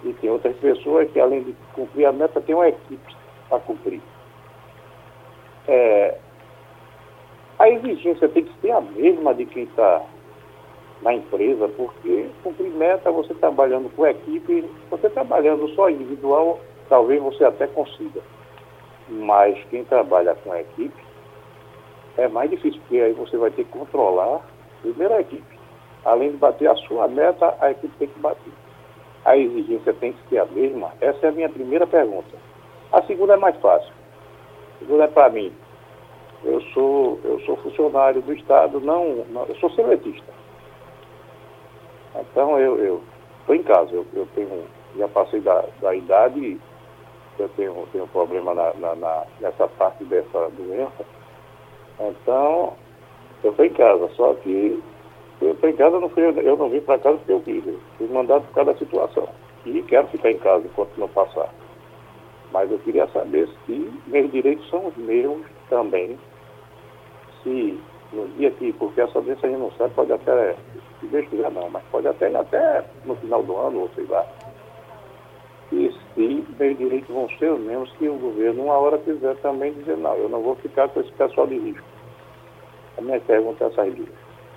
E 0.05 0.13
tem 0.15 0.31
outras 0.31 0.57
pessoas 0.57 1.11
que, 1.11 1.19
além 1.19 1.43
de 1.43 1.57
cumprir 1.75 2.07
a 2.07 2.13
meta, 2.13 2.41
tem 2.41 2.55
uma 2.55 2.69
equipe 2.69 3.17
a 3.51 3.59
cumprir. 3.59 4.01
É, 5.67 6.17
a 7.59 7.69
exigência 7.69 8.29
tem 8.29 8.45
que 8.45 8.61
ser 8.61 8.71
a 8.71 8.81
mesma 8.81 9.35
de 9.35 9.45
quem 9.47 9.65
está 9.65 10.03
na 11.03 11.15
empresa, 11.15 11.69
porque 11.69 12.29
cumprir 12.43 12.71
meta, 12.71 13.11
você 13.11 13.35
trabalhando 13.35 13.89
com 13.95 14.07
equipe, 14.07 14.69
você 14.91 15.09
trabalhando 15.09 15.69
só 15.75 15.89
individual, 15.89 16.59
talvez 16.89 17.23
você 17.23 17.45
até 17.45 17.67
consiga. 17.67 18.21
Mas 19.09 19.59
quem 19.71 19.85
trabalha 19.85 20.35
com 20.37 20.55
equipe 20.55 21.03
é 22.17 22.29
mais 22.29 22.51
difícil, 22.51 22.81
porque 22.81 22.99
aí 22.99 23.13
você 23.13 23.37
vai 23.37 23.51
ter 23.51 23.65
que 23.65 23.71
controlar 23.71 24.41
primeiro 24.83 25.15
a 25.15 25.21
equipe. 25.21 25.59
Além 26.05 26.33
de 26.33 26.37
bater 26.37 26.69
a 26.69 26.77
sua 26.77 27.09
meta, 27.09 27.55
a 27.61 27.71
equipe 27.71 27.95
tem 27.99 28.09
que 28.09 28.19
bater. 28.19 28.53
A 29.25 29.37
exigência 29.37 29.93
tem 29.95 30.13
que 30.13 30.29
ser 30.29 30.39
a 30.39 30.47
mesma? 30.47 30.93
Essa 31.01 31.27
é 31.27 31.29
a 31.29 31.33
minha 31.33 31.49
primeira 31.49 31.87
pergunta. 31.87 32.37
A 32.93 33.03
segunda 33.03 33.35
é 33.35 33.37
mais 33.37 33.57
fácil. 33.57 33.93
A 34.77 34.79
segunda 34.79 35.05
é 35.05 35.09
para 35.09 35.29
mim. 35.31 35.53
Eu 36.45 36.61
sou, 36.73 37.21
eu 37.25 37.41
sou 37.41 37.57
funcionário 37.57 38.23
do 38.23 38.33
Estado, 38.33 38.81
não, 38.81 39.25
não 39.31 39.45
eu 39.47 39.57
sou 39.57 39.71
seletista. 39.71 40.33
Então 42.39 42.57
eu 42.57 43.03
estou 43.41 43.57
em 43.57 43.65
casa, 43.65 43.91
eu, 43.93 44.07
eu, 44.15 44.25
tenho, 44.37 44.63
já 44.97 45.09
passei 45.09 45.41
da, 45.41 45.65
da 45.81 45.93
idade, 45.93 46.57
eu 47.37 47.49
tenho, 47.57 47.75
tenho 47.91 48.07
problema 48.07 48.55
na, 48.55 48.73
na, 48.75 48.95
na, 48.95 49.25
nessa 49.41 49.67
parte 49.67 50.05
dessa 50.05 50.49
doença. 50.51 51.05
Então, 51.99 52.75
eu 53.43 53.51
estou 53.51 53.65
em 53.67 53.73
casa, 53.73 54.09
só 54.15 54.35
que 54.35 54.81
eu 55.43 55.51
estou 55.51 55.69
em 55.69 55.75
casa, 55.75 55.99
não 55.99 56.09
fui, 56.11 56.23
eu 56.23 56.57
não 56.57 56.71
vim 56.71 56.81
para 56.81 57.01
casa 57.01 57.17
porque 57.17 57.33
eu 57.33 57.41
quis, 57.41 57.65
fui 57.97 58.07
mandado 58.07 58.45
por 58.47 58.55
causa 58.55 58.73
da 58.73 58.79
situação. 58.79 59.29
E 59.67 59.83
quero 59.83 60.07
ficar 60.07 60.31
em 60.31 60.39
casa 60.39 60.65
enquanto 60.65 60.97
não 60.97 61.09
passar. 61.09 61.53
Mas 62.53 62.71
eu 62.71 62.79
queria 62.79 63.09
saber 63.09 63.49
se 63.67 63.93
meus 64.07 64.31
direitos 64.31 64.71
são 64.71 64.87
os 64.87 64.97
mesmos 64.97 65.45
também. 65.69 66.17
Se 67.43 67.81
no 68.13 68.29
dia 68.29 68.53
que, 68.53 68.73
porque 68.75 69.01
essa 69.01 69.21
doença 69.21 69.45
a 69.45 69.51
gente 69.51 69.59
não 69.59 69.73
sabe, 69.73 69.93
pode 69.95 70.13
até, 70.13 70.55
se 71.01 71.07
Deus 71.07 71.29
quiser 71.29 71.51
não, 71.51 71.71
mas 71.71 71.83
pode 71.91 72.09
até 72.09 72.35
até 72.35 72.85
no 73.05 73.17
final 73.17 73.43
do 73.43 73.57
ano, 73.57 73.81
ou 73.81 73.91
sei 73.95 74.05
lá. 74.07 74.27
E 75.71 75.95
se 76.15 76.47
meus 76.59 76.79
direitos 76.79 77.09
vão 77.09 77.29
ser 77.39 77.53
os 77.53 77.61
mesmos 77.61 77.93
que 77.93 78.09
o 78.09 78.15
governo, 78.15 78.65
uma 78.65 78.79
hora 78.79 78.99
quiser 78.99 79.37
também 79.37 79.73
dizer, 79.75 79.97
não, 79.97 80.15
eu 80.15 80.29
não 80.29 80.43
vou 80.43 80.57
ficar 80.57 80.89
com 80.89 81.01
esse 81.01 81.13
pessoal 81.13 81.47
de 81.47 81.59
risco. 81.59 81.85
A 82.97 83.03
minha 83.03 83.21
pergunta 83.21 83.65
é 83.65 83.67
essa 83.69 83.83
aí. 83.83 84.09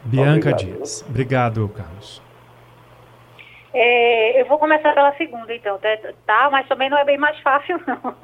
Bianca 0.04 0.50
Obrigado, 0.50 0.58
Dias. 0.58 1.06
Obrigado, 1.08 1.70
Carlos. 1.70 2.22
É, 3.74 4.42
eu 4.42 4.46
vou 4.48 4.58
começar 4.58 4.94
pela 4.94 5.16
segunda, 5.16 5.54
então, 5.54 5.78
tá, 5.78 5.90
tá? 6.26 6.50
Mas 6.52 6.68
também 6.68 6.90
não 6.90 6.98
é 6.98 7.06
bem 7.06 7.18
mais 7.18 7.40
fácil, 7.40 7.80
não. 7.88 8.16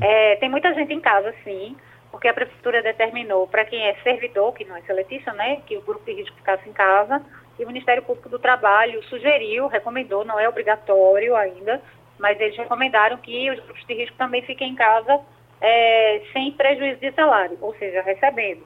É, 0.00 0.36
tem 0.36 0.48
muita 0.50 0.74
gente 0.74 0.92
em 0.92 1.00
casa, 1.00 1.34
sim, 1.42 1.76
porque 2.10 2.28
a 2.28 2.34
prefeitura 2.34 2.82
determinou 2.82 3.46
para 3.46 3.64
quem 3.64 3.86
é 3.86 3.94
servidor, 4.02 4.52
que 4.52 4.64
não 4.64 4.76
é 4.76 4.82
seletista, 4.82 5.32
né, 5.32 5.62
que 5.66 5.76
o 5.76 5.82
grupo 5.82 6.04
de 6.04 6.12
risco 6.12 6.36
ficasse 6.36 6.68
em 6.68 6.72
casa, 6.72 7.22
e 7.58 7.64
o 7.64 7.66
Ministério 7.66 8.02
Público 8.02 8.28
do 8.28 8.38
Trabalho 8.38 9.02
sugeriu, 9.04 9.66
recomendou, 9.66 10.24
não 10.24 10.38
é 10.38 10.48
obrigatório 10.48 11.36
ainda, 11.36 11.80
mas 12.18 12.38
eles 12.40 12.56
recomendaram 12.56 13.16
que 13.18 13.50
os 13.50 13.60
grupos 13.60 13.84
de 13.86 13.94
risco 13.94 14.16
também 14.16 14.42
fiquem 14.42 14.70
em 14.70 14.74
casa 14.74 15.20
é, 15.60 16.22
sem 16.32 16.52
prejuízo 16.52 17.00
de 17.00 17.12
salário, 17.12 17.56
ou 17.60 17.74
seja, 17.76 18.02
recebendo. 18.02 18.64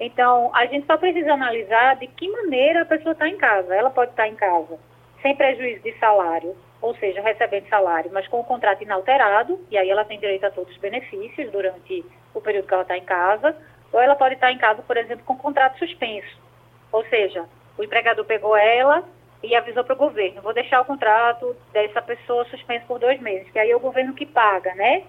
Então, 0.00 0.50
a 0.54 0.66
gente 0.66 0.86
só 0.86 0.96
precisa 0.96 1.32
analisar 1.32 1.96
de 1.96 2.06
que 2.08 2.28
maneira 2.28 2.82
a 2.82 2.86
pessoa 2.86 3.12
está 3.12 3.28
em 3.28 3.36
casa. 3.36 3.74
Ela 3.74 3.90
pode 3.90 4.10
estar 4.10 4.26
em 4.26 4.34
casa 4.34 4.78
sem 5.20 5.36
prejuízo 5.36 5.82
de 5.82 5.92
salário, 5.98 6.56
ou 6.80 6.96
seja, 6.96 7.22
recebendo 7.22 7.68
salário, 7.68 8.10
mas 8.12 8.26
com 8.26 8.40
o 8.40 8.44
contrato 8.44 8.82
inalterado, 8.82 9.60
e 9.70 9.78
aí 9.78 9.88
ela 9.88 10.04
tem 10.04 10.18
direito 10.18 10.44
a 10.44 10.50
todos 10.50 10.72
os 10.72 10.80
benefícios 10.80 11.50
durante 11.52 12.04
o 12.34 12.40
período 12.40 12.66
que 12.66 12.74
ela 12.74 12.82
está 12.82 12.98
em 12.98 13.04
casa, 13.04 13.56
ou 13.92 14.00
ela 14.00 14.16
pode 14.16 14.34
estar 14.34 14.50
em 14.50 14.58
casa, 14.58 14.82
por 14.82 14.96
exemplo, 14.96 15.24
com 15.24 15.36
contrato 15.36 15.78
suspenso. 15.78 16.36
Ou 16.90 17.04
seja, 17.04 17.44
o 17.78 17.84
empregador 17.84 18.24
pegou 18.24 18.56
ela 18.56 19.04
e 19.42 19.56
avisou 19.56 19.82
para 19.82 19.94
o 19.94 19.98
governo, 19.98 20.40
vou 20.40 20.54
deixar 20.54 20.80
o 20.80 20.84
contrato 20.84 21.56
dessa 21.72 22.00
pessoa 22.00 22.44
suspenso 22.44 22.86
por 22.86 22.98
dois 22.98 23.20
meses, 23.20 23.50
que 23.50 23.58
aí 23.58 23.70
é 23.70 23.76
o 23.76 23.80
governo 23.80 24.14
que 24.14 24.24
paga, 24.24 24.74
né? 24.74 25.02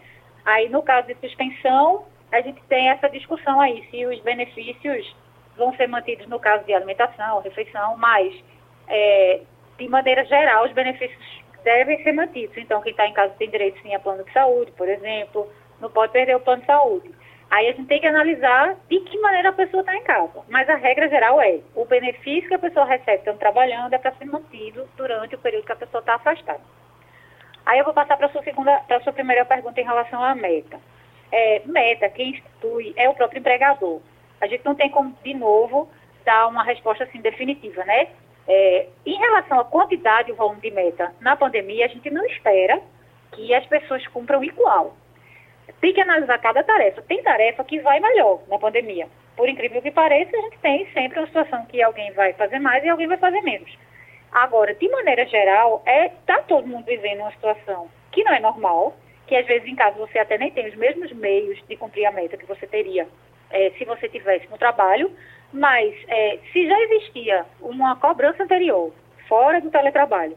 Aí, 0.43 0.69
no 0.69 0.81
caso 0.81 1.07
de 1.07 1.15
suspensão, 1.15 2.05
a 2.31 2.41
gente 2.41 2.61
tem 2.63 2.89
essa 2.89 3.07
discussão 3.09 3.61
aí, 3.61 3.87
se 3.91 4.05
os 4.05 4.19
benefícios 4.21 5.15
vão 5.55 5.73
ser 5.75 5.87
mantidos 5.87 6.27
no 6.27 6.39
caso 6.39 6.65
de 6.65 6.73
alimentação, 6.73 7.41
refeição, 7.41 7.95
mas, 7.97 8.33
é, 8.87 9.41
de 9.77 9.87
maneira 9.87 10.25
geral, 10.25 10.65
os 10.65 10.71
benefícios 10.71 11.43
devem 11.63 12.01
ser 12.03 12.11
mantidos. 12.11 12.57
Então, 12.57 12.81
quem 12.81 12.91
está 12.91 13.07
em 13.07 13.13
casa 13.13 13.33
tem 13.37 13.49
direito 13.49 13.79
sim 13.81 13.93
a 13.93 13.99
plano 13.99 14.23
de 14.23 14.33
saúde, 14.33 14.71
por 14.71 14.89
exemplo, 14.89 15.47
não 15.79 15.89
pode 15.89 16.11
perder 16.11 16.35
o 16.35 16.39
plano 16.39 16.61
de 16.61 16.67
saúde. 16.67 17.11
Aí 17.53 17.69
a 17.69 17.71
gente 17.73 17.85
tem 17.85 18.01
que 18.01 18.07
analisar 18.07 18.75
de 18.89 18.99
que 19.01 19.19
maneira 19.19 19.49
a 19.49 19.53
pessoa 19.53 19.81
está 19.81 19.95
em 19.95 20.01
casa. 20.01 20.41
Mas 20.49 20.67
a 20.67 20.75
regra 20.75 21.07
geral 21.07 21.39
é, 21.39 21.59
o 21.75 21.85
benefício 21.85 22.47
que 22.47 22.55
a 22.55 22.57
pessoa 22.57 22.83
recebe 22.83 23.19
estando 23.19 23.37
trabalhando 23.37 23.93
é 23.93 23.99
para 23.99 24.11
ser 24.13 24.25
mantido 24.25 24.89
durante 24.97 25.35
o 25.35 25.37
período 25.37 25.63
que 25.63 25.71
a 25.71 25.75
pessoa 25.75 25.99
está 25.99 26.15
afastada. 26.15 26.61
Aí 27.63 27.77
eu 27.77 27.85
vou 27.85 27.93
passar 27.93 28.17
para 28.17 28.25
a 28.25 28.31
sua 28.31 28.41
segunda, 28.41 28.79
para 28.87 28.99
sua 29.01 29.13
primeira 29.13 29.45
pergunta 29.45 29.79
em 29.79 29.83
relação 29.83 30.23
à 30.23 30.33
meta. 30.33 30.79
É, 31.31 31.61
meta, 31.65 32.09
quem 32.09 32.31
institui 32.31 32.91
é 32.95 33.07
o 33.07 33.13
próprio 33.13 33.37
empregador. 33.37 34.01
A 34.41 34.47
gente 34.47 34.65
não 34.65 34.73
tem 34.73 34.89
como, 34.89 35.15
de 35.23 35.35
novo, 35.35 35.87
dar 36.25 36.47
uma 36.47 36.63
resposta 36.63 37.03
assim 37.03 37.21
definitiva, 37.21 37.85
né? 37.85 38.07
É, 38.47 38.87
em 39.05 39.19
relação 39.19 39.59
à 39.59 39.63
quantidade 39.63 40.31
e 40.31 40.33
volume 40.33 40.59
de 40.59 40.71
meta 40.71 41.13
na 41.21 41.35
pandemia, 41.35 41.85
a 41.85 41.89
gente 41.89 42.09
não 42.09 42.25
espera 42.25 42.81
que 43.31 43.53
as 43.53 43.63
pessoas 43.67 44.07
cumpram 44.07 44.43
igual 44.43 44.95
tem 45.79 45.93
que 45.93 46.01
analisar 46.01 46.37
cada 46.39 46.63
tarefa. 46.63 47.01
Tem 47.01 47.21
tarefa 47.21 47.63
que 47.63 47.79
vai 47.79 47.99
melhor 47.99 48.41
na 48.47 48.57
pandemia. 48.57 49.07
Por 49.35 49.49
incrível 49.49 49.81
que 49.81 49.91
pareça, 49.91 50.35
a 50.35 50.41
gente 50.41 50.59
tem 50.59 50.87
sempre 50.93 51.19
uma 51.19 51.27
situação 51.27 51.65
que 51.65 51.81
alguém 51.81 52.11
vai 52.13 52.33
fazer 52.33 52.59
mais 52.59 52.83
e 52.83 52.89
alguém 52.89 53.07
vai 53.07 53.17
fazer 53.17 53.41
menos. 53.41 53.77
Agora, 54.31 54.73
de 54.73 54.89
maneira 54.89 55.25
geral, 55.25 55.81
é 55.85 56.09
tá 56.25 56.41
todo 56.47 56.67
mundo 56.67 56.85
vivendo 56.85 57.19
uma 57.19 57.31
situação 57.31 57.89
que 58.11 58.23
não 58.23 58.33
é 58.33 58.39
normal, 58.39 58.95
que 59.27 59.35
às 59.35 59.45
vezes 59.45 59.67
em 59.67 59.75
casa 59.75 59.97
você 59.97 60.19
até 60.19 60.37
nem 60.37 60.51
tem 60.51 60.67
os 60.67 60.75
mesmos 60.75 61.11
meios 61.11 61.59
de 61.67 61.75
cumprir 61.75 62.05
a 62.05 62.11
meta 62.11 62.37
que 62.37 62.45
você 62.45 62.67
teria 62.67 63.07
é, 63.49 63.71
se 63.77 63.85
você 63.85 64.09
tivesse 64.09 64.49
no 64.49 64.57
trabalho, 64.57 65.11
mas 65.51 65.93
é, 66.07 66.39
se 66.51 66.67
já 66.67 66.79
existia 66.81 67.45
uma 67.61 67.95
cobrança 67.95 68.43
anterior, 68.43 68.91
fora 69.27 69.61
do 69.61 69.69
teletrabalho, 69.69 70.35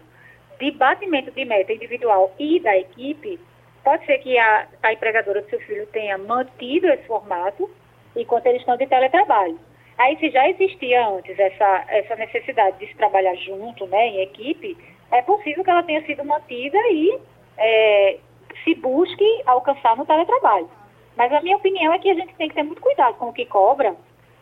de 0.58 0.70
batimento 0.72 1.30
de 1.30 1.44
meta 1.44 1.72
individual 1.72 2.34
e 2.38 2.60
da 2.60 2.76
equipe, 2.76 3.40
Pode 3.86 4.04
ser 4.04 4.18
que 4.18 4.36
a, 4.36 4.66
a 4.82 4.92
empregadora 4.92 5.42
do 5.42 5.48
seu 5.48 5.60
filho 5.60 5.86
tenha 5.92 6.18
mantido 6.18 6.88
esse 6.88 7.06
formato 7.06 7.70
enquanto 8.16 8.46
eles 8.46 8.60
estão 8.60 8.76
de 8.76 8.84
teletrabalho. 8.84 9.60
Aí, 9.96 10.18
se 10.18 10.28
já 10.28 10.48
existia 10.48 11.06
antes 11.06 11.38
essa, 11.38 11.84
essa 11.86 12.16
necessidade 12.16 12.80
de 12.80 12.88
se 12.88 12.96
trabalhar 12.96 13.36
junto, 13.36 13.86
né, 13.86 14.08
em 14.08 14.22
equipe, 14.22 14.76
é 15.12 15.22
possível 15.22 15.62
que 15.62 15.70
ela 15.70 15.84
tenha 15.84 16.04
sido 16.04 16.24
mantida 16.24 16.76
e 16.90 17.16
é, 17.56 18.18
se 18.64 18.74
busque 18.74 19.42
alcançar 19.46 19.94
no 19.94 20.04
teletrabalho. 20.04 20.68
Mas 21.16 21.32
a 21.32 21.40
minha 21.40 21.56
opinião 21.56 21.92
é 21.92 22.00
que 22.00 22.10
a 22.10 22.14
gente 22.14 22.34
tem 22.34 22.48
que 22.48 22.56
ter 22.56 22.64
muito 22.64 22.82
cuidado 22.82 23.14
com 23.14 23.28
o 23.28 23.32
que 23.32 23.46
cobra 23.46 23.94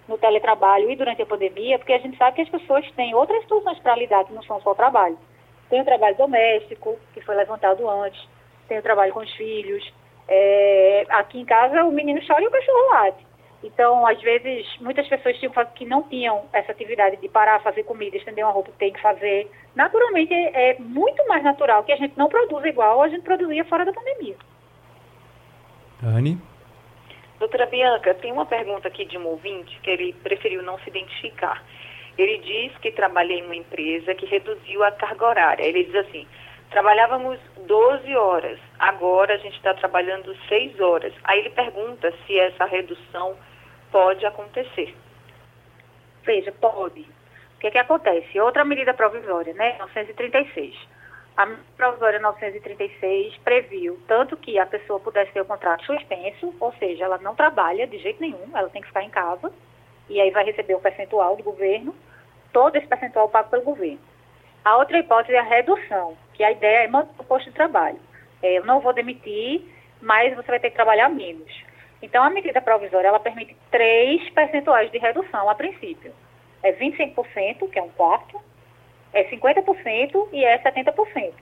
no 0.09 0.17
teletrabalho 0.17 0.91
e 0.91 0.97
durante 0.97 1.21
a 1.21 1.27
pandemia, 1.27 1.79
porque 1.79 1.93
a 1.93 1.99
gente 1.99 2.17
sabe 2.17 2.37
que 2.37 2.43
as 2.43 2.49
pessoas 2.49 2.91
têm 2.93 3.15
outras 3.15 3.43
situações 3.43 3.79
para 3.81 3.97
lidar 3.97 4.25
que 4.25 4.33
não 4.33 4.43
são 4.45 4.59
só 4.63 4.71
o 4.71 4.75
trabalho. 4.75 5.19
Tem 5.69 5.83
o 5.83 5.85
trabalho 5.85 6.17
doméstico, 6.17 6.97
que 7.13 7.21
foi 7.21 7.35
levantado 7.35 7.87
antes, 7.91 8.27
tenho 8.69 8.83
trabalho 8.83 9.13
com 9.13 9.21
os 9.21 9.33
filhos. 9.35 9.93
É, 10.27 11.07
aqui 11.11 11.41
em 11.41 11.45
casa 11.45 11.85
o 11.85 11.93
menino 11.93 12.21
chora 12.27 12.43
e 12.43 12.47
o 12.47 12.51
cachorro 12.51 12.91
late. 12.93 13.27
Então, 13.63 14.07
às 14.07 14.21
vezes, 14.21 14.67
muitas 14.81 15.09
pessoas 15.09 15.39
tinham, 15.39 15.53
que 15.75 15.87
não 15.87 16.03
tinham 16.03 16.45
essa 16.53 16.71
atividade 16.71 17.17
de 17.17 17.29
parar, 17.29 17.63
fazer 17.63 17.83
comida, 17.85 18.17
estender 18.17 18.45
uma 18.45 18.53
roupa 18.53 18.71
que 18.71 18.79
tem 18.79 18.93
que 18.93 19.01
fazer. 19.01 19.51
Naturalmente, 19.75 20.35
é, 20.35 20.71
é 20.71 20.79
muito 20.79 21.27
mais 21.27 21.43
natural 21.43 21.83
que 21.83 21.93
a 21.93 21.97
gente 21.97 22.17
não 22.17 22.29
produza 22.29 22.69
igual 22.69 23.03
a 23.03 23.09
gente 23.09 23.23
produzia 23.23 23.65
fora 23.65 23.87
da 23.87 23.93
pandemia. 23.93 24.37
Anne? 26.03 26.39
Doutora 27.39 27.67
Bianca, 27.67 28.15
tem 28.15 28.33
uma 28.33 28.45
pergunta 28.45 28.89
aqui 28.89 29.07
de 29.07 29.17
um 29.17 29.27
ouvinte 29.27 29.81
que 29.81 29.91
ele 29.91 30.13
preferiu 30.23 30.63
não 30.63 30.79
se 30.81 30.91
identificar. 30.91 31.63
Ele 32.17 32.39
diz 32.39 32.77
que 32.79 32.93
trabalha 32.93 33.33
em 33.33 33.45
uma 33.45 33.57
empresa 33.57 34.15
que 34.15 34.27
reduziu 34.27 34.85
a 34.85 34.93
carga 34.93 35.27
horária. 35.27 35.65
Ele 35.65 35.85
diz 35.85 35.95
assim: 35.95 36.27
Trabalhávamos 36.75 37.39
12 37.69 38.17
horas, 38.17 38.59
agora 38.81 39.35
a 39.35 39.37
gente 39.37 39.55
está 39.55 39.73
trabalhando 39.75 40.37
6 40.49 40.81
horas. 40.81 41.15
Aí 41.23 41.39
ele 41.39 41.51
pergunta 41.51 42.13
se 42.27 42.37
essa 42.37 42.65
redução 42.65 43.37
pode 43.93 44.27
acontecer. 44.27 44.93
Veja, 46.25 46.51
pode. 46.51 47.03
O 47.03 47.61
que, 47.61 47.69
é 47.69 47.71
que 47.71 47.79
acontece? 47.79 48.41
Outra 48.41 48.65
medida 48.65 48.93
provisória, 48.93 49.55
né? 49.55 49.77
936. 49.79 50.77
A 51.37 51.47
provisória 51.77 52.19
936 52.19 53.37
previu 53.45 53.97
tanto 54.09 54.37
que 54.37 54.59
a 54.59 54.67
pessoa 54.67 54.99
pudesse 54.99 55.31
ter 55.31 55.43
o 55.43 55.47
contrato 55.47 55.85
suspenso, 55.87 56.53
ou 56.59 56.73
seja, 56.73 57.05
ela 57.05 57.19
não 57.19 57.37
trabalha 57.37 57.87
de 57.87 57.99
jeito 57.99 58.21
nenhum, 58.21 58.51
ela 58.53 58.69
tem 58.69 58.83
que 58.83 58.89
ficar 58.89 59.05
em 59.05 59.11
casa, 59.11 59.53
e 60.09 60.21
aí 60.21 60.33
vai 60.33 60.45
receber 60.45 60.75
o 60.75 60.81
percentual 60.81 61.37
do 61.37 61.45
governo, 61.45 61.95
todo 62.53 62.75
esse 62.75 62.89
percentual 62.89 63.29
pago 63.29 63.49
pelo 63.49 63.63
governo. 63.63 64.01
A 64.65 64.77
outra 64.77 64.99
hipótese 64.99 65.37
é 65.37 65.39
a 65.39 65.45
redução, 65.45 66.17
que 66.35 66.45
a 66.45 66.51
ideia 66.51 66.85
é 66.85 66.89
manter 66.89 67.11
o 67.19 67.25
posto 67.25 67.47
de 67.47 67.57
trabalho. 67.57 67.99
É, 68.43 68.59
eu 68.59 68.65
não 68.67 68.81
vou 68.81 68.93
demitir, 68.93 69.63
mas 70.01 70.35
você 70.35 70.49
vai 70.49 70.61
ter 70.61 70.71
que 70.71 70.77
trabalhar 70.77 71.09
menos. 71.09 71.51
Então, 72.03 72.23
a 72.23 72.29
medida 72.29 72.61
provisória, 72.61 73.09
ela 73.09 73.19
permite 73.19 73.57
três 73.71 74.29
percentuais 74.31 74.91
de 74.91 74.99
redução 74.99 75.49
a 75.49 75.55
princípio. 75.55 76.13
É 76.63 76.73
25%, 76.73 77.71
que 77.71 77.79
é 77.79 77.83
um 77.83 77.89
quarto, 77.89 78.39
é 79.13 79.25
50% 79.25 80.29
e 80.33 80.45
é 80.45 80.59
70%. 80.59 81.33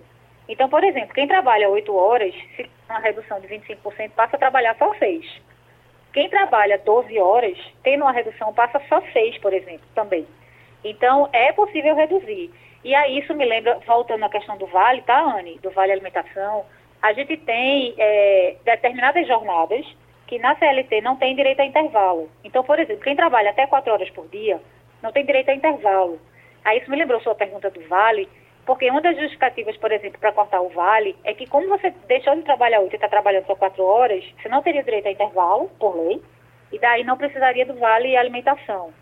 Então, 0.48 0.68
por 0.68 0.85
exemplo, 0.85 1.14
quem 1.14 1.26
trabalha 1.26 1.68
8 1.68 1.94
horas, 1.94 2.35
se 2.55 2.68
uma 2.88 3.00
redução 3.00 3.40
de 3.40 3.48
25%, 3.48 4.11
passa 4.11 4.37
a 4.37 4.38
trabalhar 4.38 4.76
só 4.76 4.94
6. 4.94 5.40
Quem 6.12 6.28
trabalha 6.28 6.78
12 6.78 7.18
horas, 7.18 7.59
tendo 7.83 8.02
uma 8.02 8.12
redução, 8.12 8.52
passa 8.52 8.81
só 8.88 9.00
6, 9.12 9.38
por 9.38 9.52
exemplo, 9.52 9.87
também. 9.94 10.26
Então, 10.85 11.28
é 11.33 11.52
possível 11.52 11.94
reduzir. 11.94 12.52
E 12.85 12.95
aí 12.95 13.18
isso 13.18 13.35
me 13.35 13.45
lembra, 13.45 13.79
voltando 13.87 14.25
à 14.25 14.29
questão 14.29 14.57
do 14.59 14.66
vale, 14.66 15.03
tá, 15.03 15.21
Anne? 15.21 15.59
Do 15.61 15.71
vale 15.71 15.92
alimentação, 15.92 16.64
a 17.01 17.12
gente 17.12 17.37
tem 17.37 17.95
é, 17.97 18.57
determinadas 18.64 19.27
jornadas 19.27 19.87
que 20.27 20.38
na 20.38 20.57
CLT 20.57 21.01
não 21.03 21.16
tem 21.16 21.37
direito 21.37 21.61
a 21.61 21.66
intervalo. 21.66 22.31
Então, 22.42 22.64
por 22.64 22.79
exemplo, 22.79 23.03
quem 23.03 23.14
trabalha 23.14 23.51
até 23.51 23.66
quatro 23.66 23.92
horas 23.92 24.09
por 24.11 24.27
dia 24.29 24.61
não 25.03 25.12
tem 25.12 25.27
direito 25.27 25.51
a 25.51 25.55
intervalo. 25.55 26.18
Aí 26.64 26.79
isso 26.79 26.90
me 26.90 26.97
lembrou 26.97 27.21
sua 27.21 27.35
pergunta 27.35 27.71
do 27.71 27.87
vale, 27.88 28.29
porque 28.64 28.88
uma 28.90 29.01
das 29.01 29.16
justificativas, 29.16 29.77
por 29.77 29.90
exemplo, 29.90 30.18
para 30.18 30.33
cortar 30.33 30.61
o 30.61 30.68
vale 30.68 31.16
é 31.25 31.35
que 31.35 31.47
como 31.47 31.68
você 31.68 31.90
deixou 32.07 32.35
de 32.37 32.42
trabalhar 32.42 32.81
oito 32.81 32.95
e 32.95 32.97
está 32.97 33.09
trabalhando 33.09 33.47
só 33.47 33.57
quatro 33.57 33.85
horas, 33.85 34.25
você 34.40 34.49
não 34.49 34.62
teria 34.62 34.83
direito 34.83 35.07
a 35.07 35.12
intervalo, 35.12 35.68
por 35.79 35.97
lei, 35.97 36.23
e 36.73 36.79
daí 36.79 37.05
não 37.05 37.16
precisaria 37.16 37.66
do 37.66 37.75
vale 37.75 38.16
alimentação. 38.16 38.92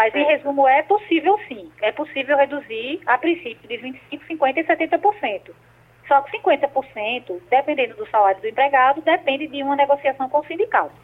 Mas, 0.00 0.14
em 0.14 0.24
resumo, 0.24 0.66
é 0.66 0.82
possível 0.82 1.38
sim. 1.46 1.70
É 1.82 1.92
possível 1.92 2.34
reduzir, 2.34 3.02
a 3.04 3.18
princípio, 3.18 3.68
de 3.68 3.76
25%, 3.76 4.20
50% 4.30 4.56
e 4.56 4.64
70%. 4.64 5.50
Só 6.08 6.22
que 6.22 6.38
50%, 6.38 7.38
dependendo 7.50 7.96
do 7.96 8.08
salário 8.08 8.40
do 8.40 8.48
empregado, 8.48 9.02
depende 9.02 9.46
de 9.48 9.62
uma 9.62 9.76
negociação 9.76 10.26
com 10.30 10.38
o 10.38 10.46
sindicato. 10.46 10.94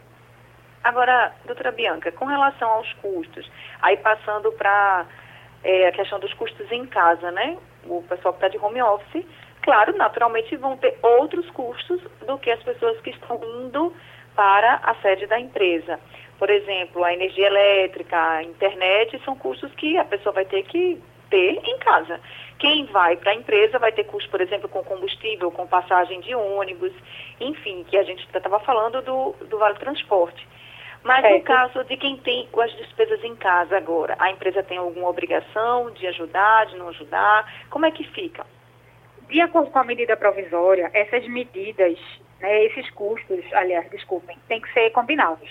Agora, 0.82 1.30
doutora 1.44 1.72
Bianca, 1.72 2.10
com 2.10 2.24
relação 2.24 2.70
aos 2.70 2.90
custos, 2.94 3.50
aí 3.82 3.98
passando 3.98 4.50
para 4.52 5.04
é, 5.62 5.88
a 5.88 5.92
questão 5.92 6.18
dos 6.18 6.32
custos 6.32 6.72
em 6.72 6.86
casa, 6.86 7.30
né? 7.30 7.58
O 7.84 8.02
pessoal 8.08 8.32
que 8.32 8.46
está 8.46 8.48
de 8.48 8.64
home 8.64 8.80
office, 8.80 9.26
claro, 9.60 9.94
naturalmente 9.94 10.56
vão 10.56 10.74
ter 10.78 10.98
outros 11.02 11.50
custos 11.50 12.00
do 12.26 12.38
que 12.38 12.50
as 12.50 12.62
pessoas 12.62 12.98
que 13.02 13.10
estão 13.10 13.38
indo 13.60 13.94
para 14.34 14.80
a 14.82 14.94
sede 15.02 15.26
da 15.26 15.38
empresa. 15.38 16.00
Por 16.38 16.50
exemplo, 16.50 17.02
a 17.02 17.12
energia 17.12 17.46
elétrica, 17.46 18.16
a 18.16 18.42
internet, 18.42 19.20
são 19.24 19.36
custos 19.36 19.72
que 19.74 19.96
a 19.96 20.04
pessoa 20.04 20.32
vai 20.32 20.44
ter 20.44 20.62
que 20.64 21.00
ter 21.30 21.60
em 21.64 21.78
casa. 21.78 22.20
Quem 22.58 22.86
vai 22.86 23.16
para 23.16 23.32
a 23.32 23.34
empresa 23.34 23.78
vai 23.78 23.92
ter 23.92 24.04
custo, 24.04 24.30
por 24.30 24.40
exemplo, 24.40 24.68
com 24.68 24.82
combustível, 24.82 25.50
com 25.50 25.66
passagem 25.66 26.20
de 26.20 26.34
ônibus, 26.34 26.92
enfim, 27.40 27.84
que 27.84 27.96
a 27.96 28.02
gente 28.02 28.24
estava 28.24 28.60
falando 28.60 29.02
do, 29.02 29.32
do 29.46 29.58
Vale 29.58 29.78
Transporte. 29.78 30.46
Mas 31.02 31.22
no 31.30 31.40
caso 31.42 31.84
de 31.84 31.96
quem 31.96 32.16
tem 32.16 32.48
as 32.58 32.72
despesas 32.76 33.22
em 33.22 33.36
casa 33.36 33.76
agora, 33.76 34.16
a 34.18 34.30
empresa 34.30 34.62
tem 34.62 34.76
alguma 34.76 35.08
obrigação 35.08 35.90
de 35.92 36.06
ajudar, 36.08 36.66
de 36.66 36.76
não 36.76 36.88
ajudar? 36.88 37.66
Como 37.70 37.86
é 37.86 37.92
que 37.92 38.02
fica? 38.02 38.44
De 39.28 39.40
acordo 39.40 39.70
com 39.70 39.78
a 39.78 39.84
medida 39.84 40.16
provisória, 40.16 40.90
essas 40.92 41.26
medidas, 41.28 41.98
né, 42.40 42.64
esses 42.64 42.90
custos, 42.90 43.40
aliás, 43.52 43.88
desculpem, 43.90 44.36
têm 44.48 44.60
que 44.60 44.72
ser 44.72 44.90
combinados. 44.90 45.48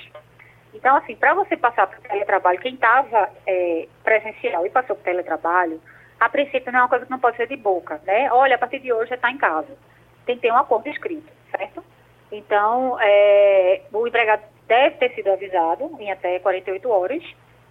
Então, 0.76 0.96
assim, 0.98 1.16
para 1.16 1.34
você 1.34 1.56
passar 1.56 1.88
para 1.88 2.00
o 2.00 2.02
teletrabalho, 2.02 2.60
quem 2.60 2.74
estava 2.74 3.30
é, 3.48 3.88
presencial 4.04 4.66
e 4.66 4.70
passou 4.70 4.96
para 4.96 5.02
o 5.02 5.06
teletrabalho, 5.06 5.82
a 6.20 6.28
princípio 6.28 6.72
não 6.72 6.80
é 6.80 6.84
uma 6.84 6.90
coisa 6.90 7.06
que 7.06 7.12
não 7.12 7.20
pode 7.20 7.38
ser 7.38 7.48
de 7.48 7.56
boca, 7.56 8.02
né? 8.06 8.30
Olha, 8.32 8.56
a 8.56 8.60
partir 8.60 8.80
de 8.80 8.92
hoje 8.92 9.10
já 9.10 9.16
está 9.16 9.32
em 9.32 9.38
casa. 9.38 9.76
Tem 10.26 10.36
que 10.36 10.42
ter 10.42 10.52
um 10.52 10.58
acordo 10.58 10.90
escrito, 10.90 11.32
certo? 11.50 11.84
Então, 12.30 12.98
é, 13.00 13.84
o 13.94 14.06
empregado 14.06 14.44
deve 14.68 14.98
ter 14.98 15.16
sido 15.16 15.32
avisado 15.32 15.90
em 15.98 16.12
até 16.12 16.40
48 16.40 16.90
horas. 16.90 17.24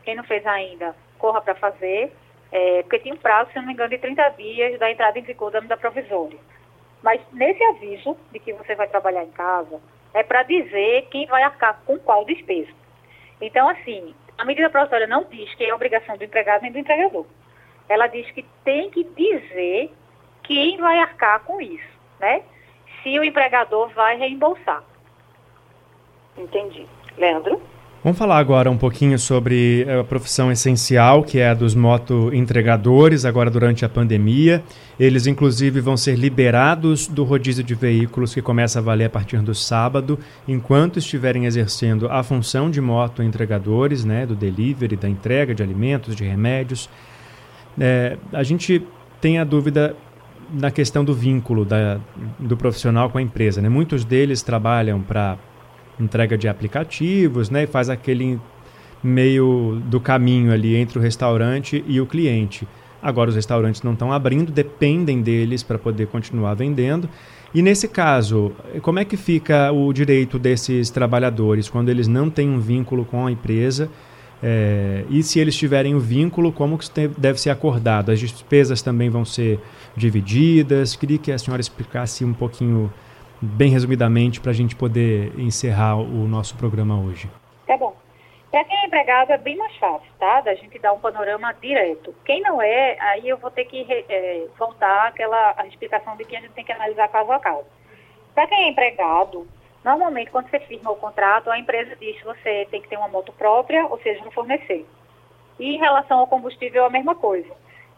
Quem 0.03 0.15
não 0.15 0.25
fez 0.25 0.47
ainda, 0.47 0.95
corra 1.19 1.43
para 1.43 1.55
fazer. 1.55 2.11
é, 2.53 2.83
porque 2.83 3.01
tinha 3.01 3.15
um 3.15 3.19
prazo, 3.19 3.51
se 3.51 3.57
não 3.57 3.67
me 3.67 3.73
engano, 3.73 3.91
de 3.91 3.99
30 3.99 4.29
dias 4.31 4.79
da 4.79 4.91
entrada 4.91 5.19
em 5.19 5.23
vigor 5.23 5.51
da 5.51 5.61
medida 5.61 5.77
provisória. 5.77 6.39
Mas 7.03 7.21
nesse 7.33 7.63
aviso 7.65 8.17
de 8.33 8.39
que 8.39 8.53
você 8.53 8.75
vai 8.75 8.87
trabalhar 8.89 9.25
em 9.25 9.31
casa, 9.33 9.81
é 10.15 10.23
para 10.23 10.45
dizer 10.45 11.09
quem 11.11 11.27
vai 11.27 11.43
arcar 11.43 11.81
com 11.85 11.99
qual 11.99 12.25
despesa. 12.25 12.73
Então, 13.41 13.69
assim, 13.69 14.15
a 14.39 14.45
medida 14.45 14.71
provisória 14.71 15.07
não 15.07 15.25
diz 15.25 15.55
que 15.55 15.65
é 15.65 15.75
obrigação 15.75 16.17
do 16.17 16.25
empregado 16.25 16.63
nem 16.63 16.73
do 16.73 16.79
empregador. 16.79 17.27
Ela 17.89 18.07
diz 18.07 18.31
que 18.31 18.45
tem 18.65 18.91
que 18.91 19.05
dizer 19.05 19.93
quem 20.43 20.79
vai 20.79 20.99
arcar 20.99 21.41
com 21.41 21.61
isso, 21.61 21.99
né? 22.19 22.43
Se 23.03 23.19
o 23.19 23.25
empregador 23.25 23.89
vai 23.91 24.17
reembolsar. 24.17 24.83
Entendi. 26.37 26.87
Leandro? 27.17 27.63
Vamos 28.05 28.19
falar 28.19 28.37
agora 28.37 28.71
um 28.71 28.77
pouquinho 28.77 29.19
sobre 29.19 29.87
eh, 29.89 30.01
a 30.01 30.05
profissão 30.05 30.53
essencial, 30.53 31.23
que 31.23 31.39
é 31.39 31.49
a 31.49 31.55
dos 31.55 31.75
moto-entregadores, 31.75 33.25
agora 33.25 33.51
durante 33.51 33.83
a 33.83 33.89
pandemia. 33.89 34.63
Eles, 35.01 35.27
inclusive, 35.27 35.81
vão 35.81 35.97
ser 35.97 36.15
liberados 36.15 37.07
do 37.07 37.25
rodízio 37.25 37.65
de 37.65 37.75
veículos 37.75 38.35
que 38.35 38.43
começa 38.43 38.79
a 38.79 38.83
valer 38.83 39.07
a 39.07 39.09
partir 39.09 39.39
do 39.39 39.55
sábado, 39.55 40.19
enquanto 40.47 40.99
estiverem 40.99 41.47
exercendo 41.47 42.07
a 42.11 42.23
função 42.23 42.71
de 42.71 42.79
moto-entregadores, 42.79 44.05
né, 44.05 44.27
do 44.27 44.35
delivery, 44.35 44.97
da 44.97 45.09
entrega 45.09 45.55
de 45.55 45.63
alimentos, 45.63 46.15
de 46.15 46.25
remédios. 46.25 46.91
É, 47.81 48.19
a 48.35 48.43
gente 48.43 48.87
tem 49.19 49.39
a 49.39 49.45
dúvida 49.45 49.97
na 50.53 50.71
questão 50.71 51.07
do 51.07 51.15
vínculo 51.15 51.65
da, 51.65 51.99
do 52.39 52.55
profissional 52.55 53.09
com 53.09 53.17
a 53.17 53.23
empresa. 53.23 53.63
Né? 53.63 53.71
Muitos 53.71 54.05
deles 54.05 54.43
trabalham 54.43 55.01
para 55.01 55.39
entrega 55.99 56.37
de 56.37 56.49
aplicativos, 56.49 57.51
né? 57.51 57.65
E 57.65 57.67
faz 57.67 57.89
aquele 57.89 58.41
meio 59.03 59.81
do 59.85 60.01
caminho 60.01 60.53
ali 60.53 60.77
entre 60.77 60.99
o 60.99 61.03
restaurante 61.03 61.85
e 61.87 62.01
o 62.01 62.07
cliente. 62.07 62.67
Agora 63.03 63.29
os 63.29 63.37
restaurantes 63.37 63.83
não 63.83 63.93
estão 63.93 64.11
abrindo, 64.11 64.51
dependem 64.51 65.21
deles 65.21 65.63
para 65.63 65.79
poder 65.79 66.07
continuar 66.07 66.55
vendendo. 66.55 67.09
E 67.55 67.61
nesse 67.61 67.87
caso, 67.87 68.53
como 68.81 68.99
é 68.99 69.05
que 69.05 69.17
fica 69.17 69.71
o 69.71 69.93
direito 69.93 70.39
desses 70.39 70.89
trabalhadores 70.89 71.69
quando 71.69 71.91
eles 71.91 72.09
não 72.09 72.31
têm 72.31 72.49
um 72.49 72.59
vínculo 72.59 73.05
com 73.05 73.27
a 73.27 73.31
empresa? 73.31 73.91
É, 74.43 75.05
e 75.09 75.23
se 75.23 75.39
eles 75.39 75.55
tiverem 75.55 75.95
o 75.95 75.99
um 75.99 76.01
vínculo, 76.01 76.51
como 76.51 76.77
que 76.77 76.89
deve 77.17 77.41
ser 77.41 77.51
acordado? 77.51 78.11
As 78.11 78.19
despesas 78.19 78.83
também 78.83 79.09
vão 79.09 79.25
ser 79.25 79.61
divididas? 79.97 80.97
Queria 80.97 81.19
que 81.19 81.31
a 81.31 81.39
senhora 81.39 81.61
explicasse 81.61 82.25
um 82.25 82.33
pouquinho 82.33 82.93
bem 83.45 83.71
resumidamente, 83.71 84.41
para 84.41 84.51
a 84.51 84.55
gente 84.55 84.75
poder 84.75 85.39
encerrar 85.39 85.97
o 85.97 86.27
nosso 86.29 86.57
programa 86.57 87.01
hoje. 87.01 87.29
Tá 87.67 87.77
bom. 87.77 87.95
Para 88.51 88.65
quem 88.65 88.77
é 88.77 88.87
empregado 88.87 89.33
é 89.33 89.39
bem 89.39 89.57
mais 89.57 89.75
fácil, 89.77 90.09
tá? 90.19 90.41
Da 90.41 90.55
gente 90.55 90.79
dar 90.79 90.93
um 90.93 91.01
panorama 91.01 91.53
direto. 91.61 92.15
Quem 92.25 92.41
não 92.41 92.63
é, 92.63 92.97
aí 93.01 93.29
eu 93.29 93.37
vou 93.37 93.51
ter 93.51 93.65
que 93.65 93.85
é, 94.09 94.47
voltar 94.57 95.09
àquela 95.09 95.55
a 95.57 95.67
explicação 95.67 96.17
de 96.17 96.25
que 96.25 96.37
a 96.37 96.41
gente 96.41 96.53
tem 96.53 96.65
que 96.65 96.71
analisar 96.71 97.09
caso 97.09 97.33
a 97.33 97.41
caso. 97.41 97.67
Para 98.33 98.47
quem 98.47 98.65
é 98.65 98.69
empregado, 98.69 99.47
normalmente 99.85 100.31
quando 100.31 100.49
você 100.49 100.61
firma 100.61 100.93
o 100.93 100.97
contrato, 100.97 101.51
a 101.51 101.59
empresa 101.59 101.97
diz 101.97 102.17
que 102.17 102.25
você 102.25 102.67
tem 102.71 102.81
que 102.81 102.89
ter 102.89 102.97
uma 102.97 103.09
moto 103.09 103.33
própria, 103.33 103.87
ou 103.87 103.99
seja, 103.99 104.25
não 104.25 104.31
fornecer. 104.31 104.87
E 105.59 105.75
em 105.75 105.79
relação 105.79 106.21
ao 106.21 106.27
combustível, 106.27 106.85
a 106.85 106.91
mesma 106.91 107.15
coisa. 107.17 107.51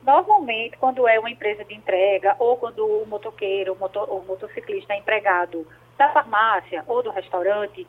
Normalmente, 0.07 0.77
quando 0.77 1.09
é 1.09 1.19
uma 1.19 1.29
empresa 1.29 1.65
de 1.65 1.75
entrega 1.75 2.37
ou 2.39 2.57
quando 2.57 2.87
o 2.87 3.05
motoqueiro, 3.09 3.73
o, 3.73 3.77
motor, 3.77 4.09
o 4.09 4.25
motociclista 4.25 4.95
é 4.95 4.99
empregado 4.99 5.67
da 5.99 6.09
farmácia 6.11 6.85
ou 6.87 7.03
do 7.03 7.11
restaurante, 7.11 7.85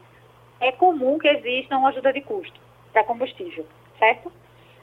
é 0.59 0.71
comum 0.71 1.19
que 1.19 1.27
exista 1.27 1.77
uma 1.77 1.89
ajuda 1.89 2.11
de 2.11 2.21
custo 2.21 2.59
para 2.91 3.03
combustível, 3.03 3.67
certo? 3.99 4.31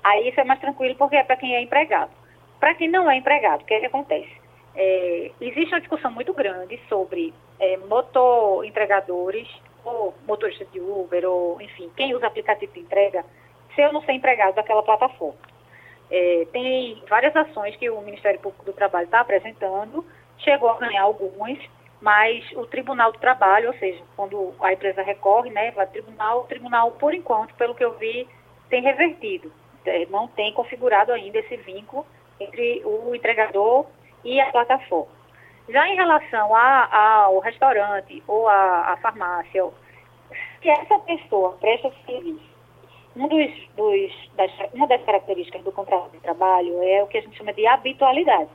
Aí 0.05 0.29
isso 0.29 0.38
é 0.38 0.44
mais 0.44 0.61
tranquilo 0.61 0.94
porque 0.94 1.16
é 1.16 1.25
para 1.25 1.37
quem 1.37 1.57
é 1.57 1.61
empregado. 1.61 2.12
Para 2.61 2.77
quem 2.77 2.88
não 2.88 3.11
é 3.11 3.16
empregado, 3.16 3.62
o 3.62 3.64
que, 3.64 3.75
é 3.75 3.81
que 3.81 3.87
acontece? 3.87 4.31
É, 4.77 5.33
existe 5.40 5.75
uma 5.75 5.81
discussão 5.81 6.12
muito 6.12 6.33
grande 6.33 6.81
sobre 6.88 7.35
é, 7.59 7.77
motor 7.79 8.64
entregadores 8.64 9.49
ou 9.85 10.14
motoristas 10.25 10.70
de 10.70 10.79
Uber 10.79 11.29
ou, 11.29 11.61
enfim, 11.61 11.90
quem 11.97 12.14
usa 12.14 12.29
aplicativo 12.29 12.73
de 12.73 12.81
entrega, 12.81 13.25
se 13.75 13.81
eu 13.81 13.92
não 13.92 14.03
ser 14.03 14.12
empregado 14.12 14.55
daquela 14.55 14.85
plataforma. 14.85 15.54
É, 16.11 16.47
tem 16.53 17.03
várias 17.09 17.35
ações 17.35 17.77
que 17.77 17.88
o 17.88 18.01
Ministério 18.03 18.40
Público 18.40 18.64
do 18.64 18.73
Trabalho 18.73 19.07
está 19.07 19.21
apresentando, 19.21 20.05
chegou 20.38 20.71
a 20.71 20.79
ganhar 20.79 21.03
algumas, 21.03 21.59
mas 22.01 22.45
o 22.53 22.67
Tribunal 22.67 23.12
do 23.12 23.19
Trabalho, 23.19 23.69
ou 23.69 23.79
seja, 23.79 24.03
quando 24.17 24.55
a 24.61 24.73
empresa 24.73 25.03
recorre, 25.03 25.51
né, 25.51 25.71
vai 25.71 25.87
tribunal, 25.87 26.40
o 26.40 26.45
tribunal, 26.45 26.90
por 26.93 27.14
enquanto, 27.14 27.55
pelo 27.55 27.75
que 27.75 27.85
eu 27.85 27.95
vi, 27.95 28.29
tem 28.69 28.83
revertido. 28.83 29.51
É, 29.87 30.07
não 30.07 30.29
tem 30.29 30.53
configurado 30.53 31.12
ainda 31.12 31.38
esse 31.38 31.57
vínculo 31.57 32.07
entre 32.40 32.83
o 32.85 33.14
entregador 33.14 33.87
e 34.25 34.40
a 34.40 34.51
plataforma. 34.51 35.12
Já 35.69 35.88
em 35.88 35.95
relação 35.95 36.55
ao 36.55 37.38
restaurante 37.38 38.23
ou 38.27 38.49
à 38.49 38.99
farmácia, 39.01 39.64
se 40.61 40.69
essa 40.69 40.99
pessoa 41.01 41.53
presta 41.61 41.90
serviço 42.07 42.54
um 43.16 43.29
dos, 43.29 43.50
dos, 43.77 44.31
das, 44.37 44.50
uma 44.72 44.87
das 44.87 45.03
características 45.03 45.62
do 45.62 45.72
contrato 45.72 46.11
de 46.11 46.18
trabalho 46.18 46.83
é 46.83 47.03
o 47.03 47.07
que 47.07 47.18
a 47.18 47.20
gente 47.20 47.37
chama 47.37 47.53
de 47.53 47.66
habitualidade. 47.66 48.50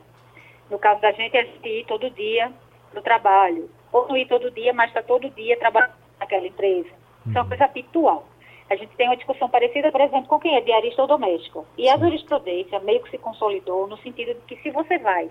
No 0.69 0.77
caso 0.77 1.01
da 1.01 1.11
gente, 1.11 1.35
é 1.35 1.41
a 1.41 1.45
gente 1.45 1.67
ir 1.67 1.85
todo 1.85 2.09
dia 2.11 2.51
para 2.91 2.99
o 2.99 3.03
trabalho, 3.03 3.69
ou 3.91 4.07
não 4.07 4.17
ir 4.17 4.27
todo 4.27 4.51
dia, 4.51 4.73
mas 4.73 4.89
está 4.89 5.01
todo 5.01 5.29
dia 5.31 5.57
trabalhando 5.57 5.93
naquela 6.19 6.45
empresa. 6.45 6.89
Isso 6.89 7.29
é 7.29 7.31
uma 7.31 7.43
uhum. 7.43 7.47
coisa 7.49 7.65
habitual. 7.65 8.27
A 8.69 8.75
gente 8.75 8.95
tem 8.95 9.07
uma 9.07 9.15
discussão 9.17 9.49
parecida, 9.49 9.91
por 9.91 10.01
exemplo, 10.01 10.27
com 10.27 10.39
quem 10.39 10.55
é 10.55 10.61
diarista 10.61 11.01
ou 11.01 11.07
doméstico. 11.07 11.65
E 11.77 11.89
a 11.89 11.97
jurisprudência 11.97 12.79
meio 12.81 13.01
que 13.01 13.09
se 13.09 13.17
consolidou 13.17 13.87
no 13.87 13.97
sentido 13.97 14.35
de 14.35 14.41
que 14.41 14.61
se 14.61 14.69
você 14.69 14.99
vai 14.99 15.29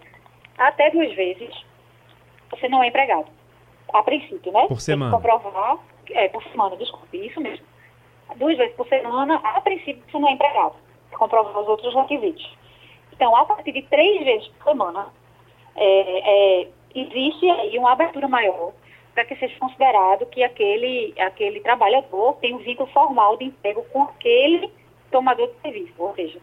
até 0.57 0.91
duas 0.91 1.15
vezes, 1.15 1.55
você 2.51 2.69
não 2.69 2.83
é 2.83 2.89
empregado. 2.89 3.27
A 3.93 4.03
princípio, 4.03 4.51
né? 4.53 4.67
Por 4.67 4.81
semana. 4.81 5.17
Comprovar, 5.17 5.79
é, 6.11 6.29
por 6.29 6.43
semana, 6.45 6.77
desculpe, 6.77 7.27
isso 7.27 7.41
mesmo 7.41 7.65
duas 8.37 8.57
vezes 8.57 8.75
por 8.77 8.87
semana, 8.89 9.37
a 9.37 9.61
princípio 9.61 10.03
você 10.11 10.19
não 10.19 10.29
é 10.29 10.33
empregado, 10.33 10.75
comprovar 11.13 11.59
os 11.61 11.69
outros 11.69 11.95
requisitos. 11.95 12.57
Então, 13.13 13.35
a 13.35 13.45
partir 13.45 13.73
de 13.73 13.83
três 13.83 14.25
vezes 14.25 14.49
por 14.49 14.71
semana, 14.71 15.07
é, 15.75 16.63
é, 16.63 16.69
existe 16.95 17.51
aí 17.51 17.79
uma 17.79 17.93
abertura 17.93 18.29
maior 18.29 18.73
para 19.15 19.25
que 19.25 19.35
seja 19.37 19.59
considerado 19.59 20.27
que 20.27 20.45
aquele, 20.45 21.13
aquele 21.19 21.61
trabalhador 21.61 22.35
tem 22.35 22.55
um 22.55 22.59
vínculo 22.59 22.89
formal 22.91 23.37
de 23.37 23.47
emprego 23.47 23.85
com 23.93 24.05
aquele 24.05 24.71
tomador 25.11 25.49
de 25.49 25.61
serviço. 25.61 25.95
Ou 25.99 26.15
seja, 26.15 26.39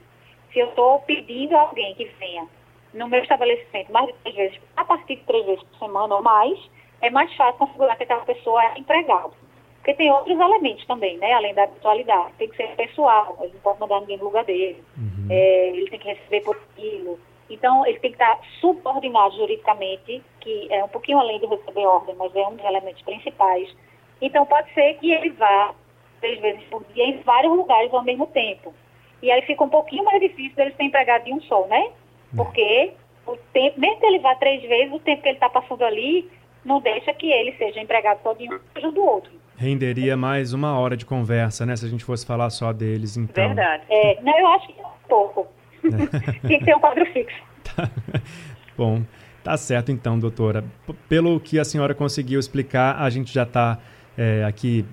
se 0.51 0.59
eu 0.59 0.67
estou 0.67 0.99
pedindo 0.99 1.55
a 1.55 1.61
alguém 1.61 1.95
que 1.95 2.05
venha 2.19 2.47
no 2.93 3.07
meu 3.07 3.21
estabelecimento 3.21 3.91
mais 3.91 4.07
de 4.07 4.13
três 4.13 4.35
vezes, 4.35 4.59
a 4.75 4.83
partir 4.83 5.15
de 5.15 5.23
três 5.23 5.45
vezes 5.45 5.63
por 5.63 5.79
semana 5.79 6.15
ou 6.15 6.21
mais, 6.21 6.59
é 7.01 7.09
mais 7.09 7.33
fácil 7.35 7.59
configurar 7.59 7.97
que 7.97 8.03
aquela 8.03 8.25
pessoa 8.25 8.63
é 8.63 8.79
empregado. 8.79 9.33
Porque 9.85 9.97
tem 9.97 10.11
outros 10.11 10.39
elementos 10.39 10.83
também, 10.87 11.15
né? 11.19 11.31
Além 11.33 11.53
da 11.53 11.65
habitualidade. 11.65 12.33
Tem 12.39 12.49
que 12.49 12.57
ser 12.57 12.75
pessoal, 12.75 13.37
ele 13.39 13.53
não 13.53 13.59
pode 13.59 13.79
mandar 13.79 13.99
ninguém 13.99 14.17
no 14.17 14.23
lugar 14.23 14.43
dele. 14.43 14.83
Uhum. 14.97 15.27
É, 15.29 15.67
ele 15.67 15.87
tem 15.91 15.99
que 15.99 16.07
receber 16.07 16.41
por 16.41 16.55
aquilo. 16.55 17.19
Então, 17.51 17.85
ele 17.85 17.99
tem 17.99 18.09
que 18.09 18.15
estar 18.15 18.39
subordinado 18.59 19.35
juridicamente, 19.35 20.23
que 20.41 20.67
é 20.71 20.83
um 20.83 20.87
pouquinho 20.87 21.19
além 21.19 21.39
de 21.39 21.45
receber 21.45 21.85
ordem, 21.85 22.15
mas 22.15 22.35
é 22.35 22.47
um 22.47 22.55
dos 22.55 22.65
elementos 22.65 23.03
principais. 23.03 23.75
Então, 24.19 24.43
pode 24.47 24.73
ser 24.73 24.95
que 24.95 25.11
ele 25.11 25.29
vá 25.29 25.75
três 26.19 26.39
vezes 26.39 26.63
por 26.63 26.83
dia 26.85 27.05
em 27.05 27.21
vários 27.21 27.55
lugares 27.55 27.93
ao 27.93 28.03
mesmo 28.03 28.25
tempo. 28.25 28.73
E 29.21 29.29
aí 29.29 29.43
fica 29.43 29.63
um 29.63 29.69
pouquinho 29.69 30.03
mais 30.03 30.19
difícil 30.19 30.55
dele 30.55 30.73
ser 30.75 30.83
empregado 30.83 31.25
de 31.25 31.31
um 31.31 31.41
só, 31.41 31.63
né? 31.67 31.91
Uhum. 32.33 32.43
Porque 32.43 32.91
o 33.27 33.37
tempo, 33.53 33.79
mesmo 33.79 33.99
que 33.99 34.05
ele 34.07 34.17
vá 34.17 34.33
três 34.33 34.63
vezes, 34.63 34.91
o 34.91 34.99
tempo 34.99 35.21
que 35.21 35.27
ele 35.27 35.37
está 35.37 35.47
passando 35.47 35.85
ali 35.85 36.27
não 36.63 36.81
deixa 36.81 37.13
que 37.13 37.31
ele 37.31 37.55
seja 37.55 37.79
empregado 37.79 38.23
só 38.23 38.33
de 38.33 38.51
um, 38.51 38.59
seja 38.73 38.91
do 38.91 39.05
outro. 39.05 39.44
Renderia 39.57 40.17
mais 40.17 40.53
uma 40.53 40.77
hora 40.77 40.97
de 40.97 41.05
conversa, 41.05 41.65
né? 41.65 41.75
Se 41.75 41.85
a 41.85 41.89
gente 41.89 42.03
fosse 42.03 42.25
falar 42.25 42.49
só 42.49 42.73
deles, 42.73 43.15
então. 43.15 43.47
Verdade. 43.47 43.83
É, 43.89 44.21
não, 44.21 44.37
eu 44.37 44.47
acho 44.47 44.67
que 44.67 44.79
é 44.79 44.83
pouco. 45.07 45.47
É. 45.85 46.47
Tem 46.47 46.57
que 46.59 46.65
ter 46.65 46.75
um 46.75 46.79
quadro 46.79 47.05
fixo. 47.13 47.37
Tá. 47.63 47.87
Bom, 48.75 49.03
tá 49.43 49.55
certo 49.55 49.91
então, 49.91 50.17
doutora. 50.17 50.63
Pelo 51.07 51.39
que 51.39 51.59
a 51.59 51.63
senhora 51.63 51.93
conseguiu 51.93 52.39
explicar, 52.39 52.99
a 52.99 53.07
gente 53.07 53.31
já 53.31 53.43
está 53.43 53.77
é, 54.17 54.43
aqui 54.43 54.83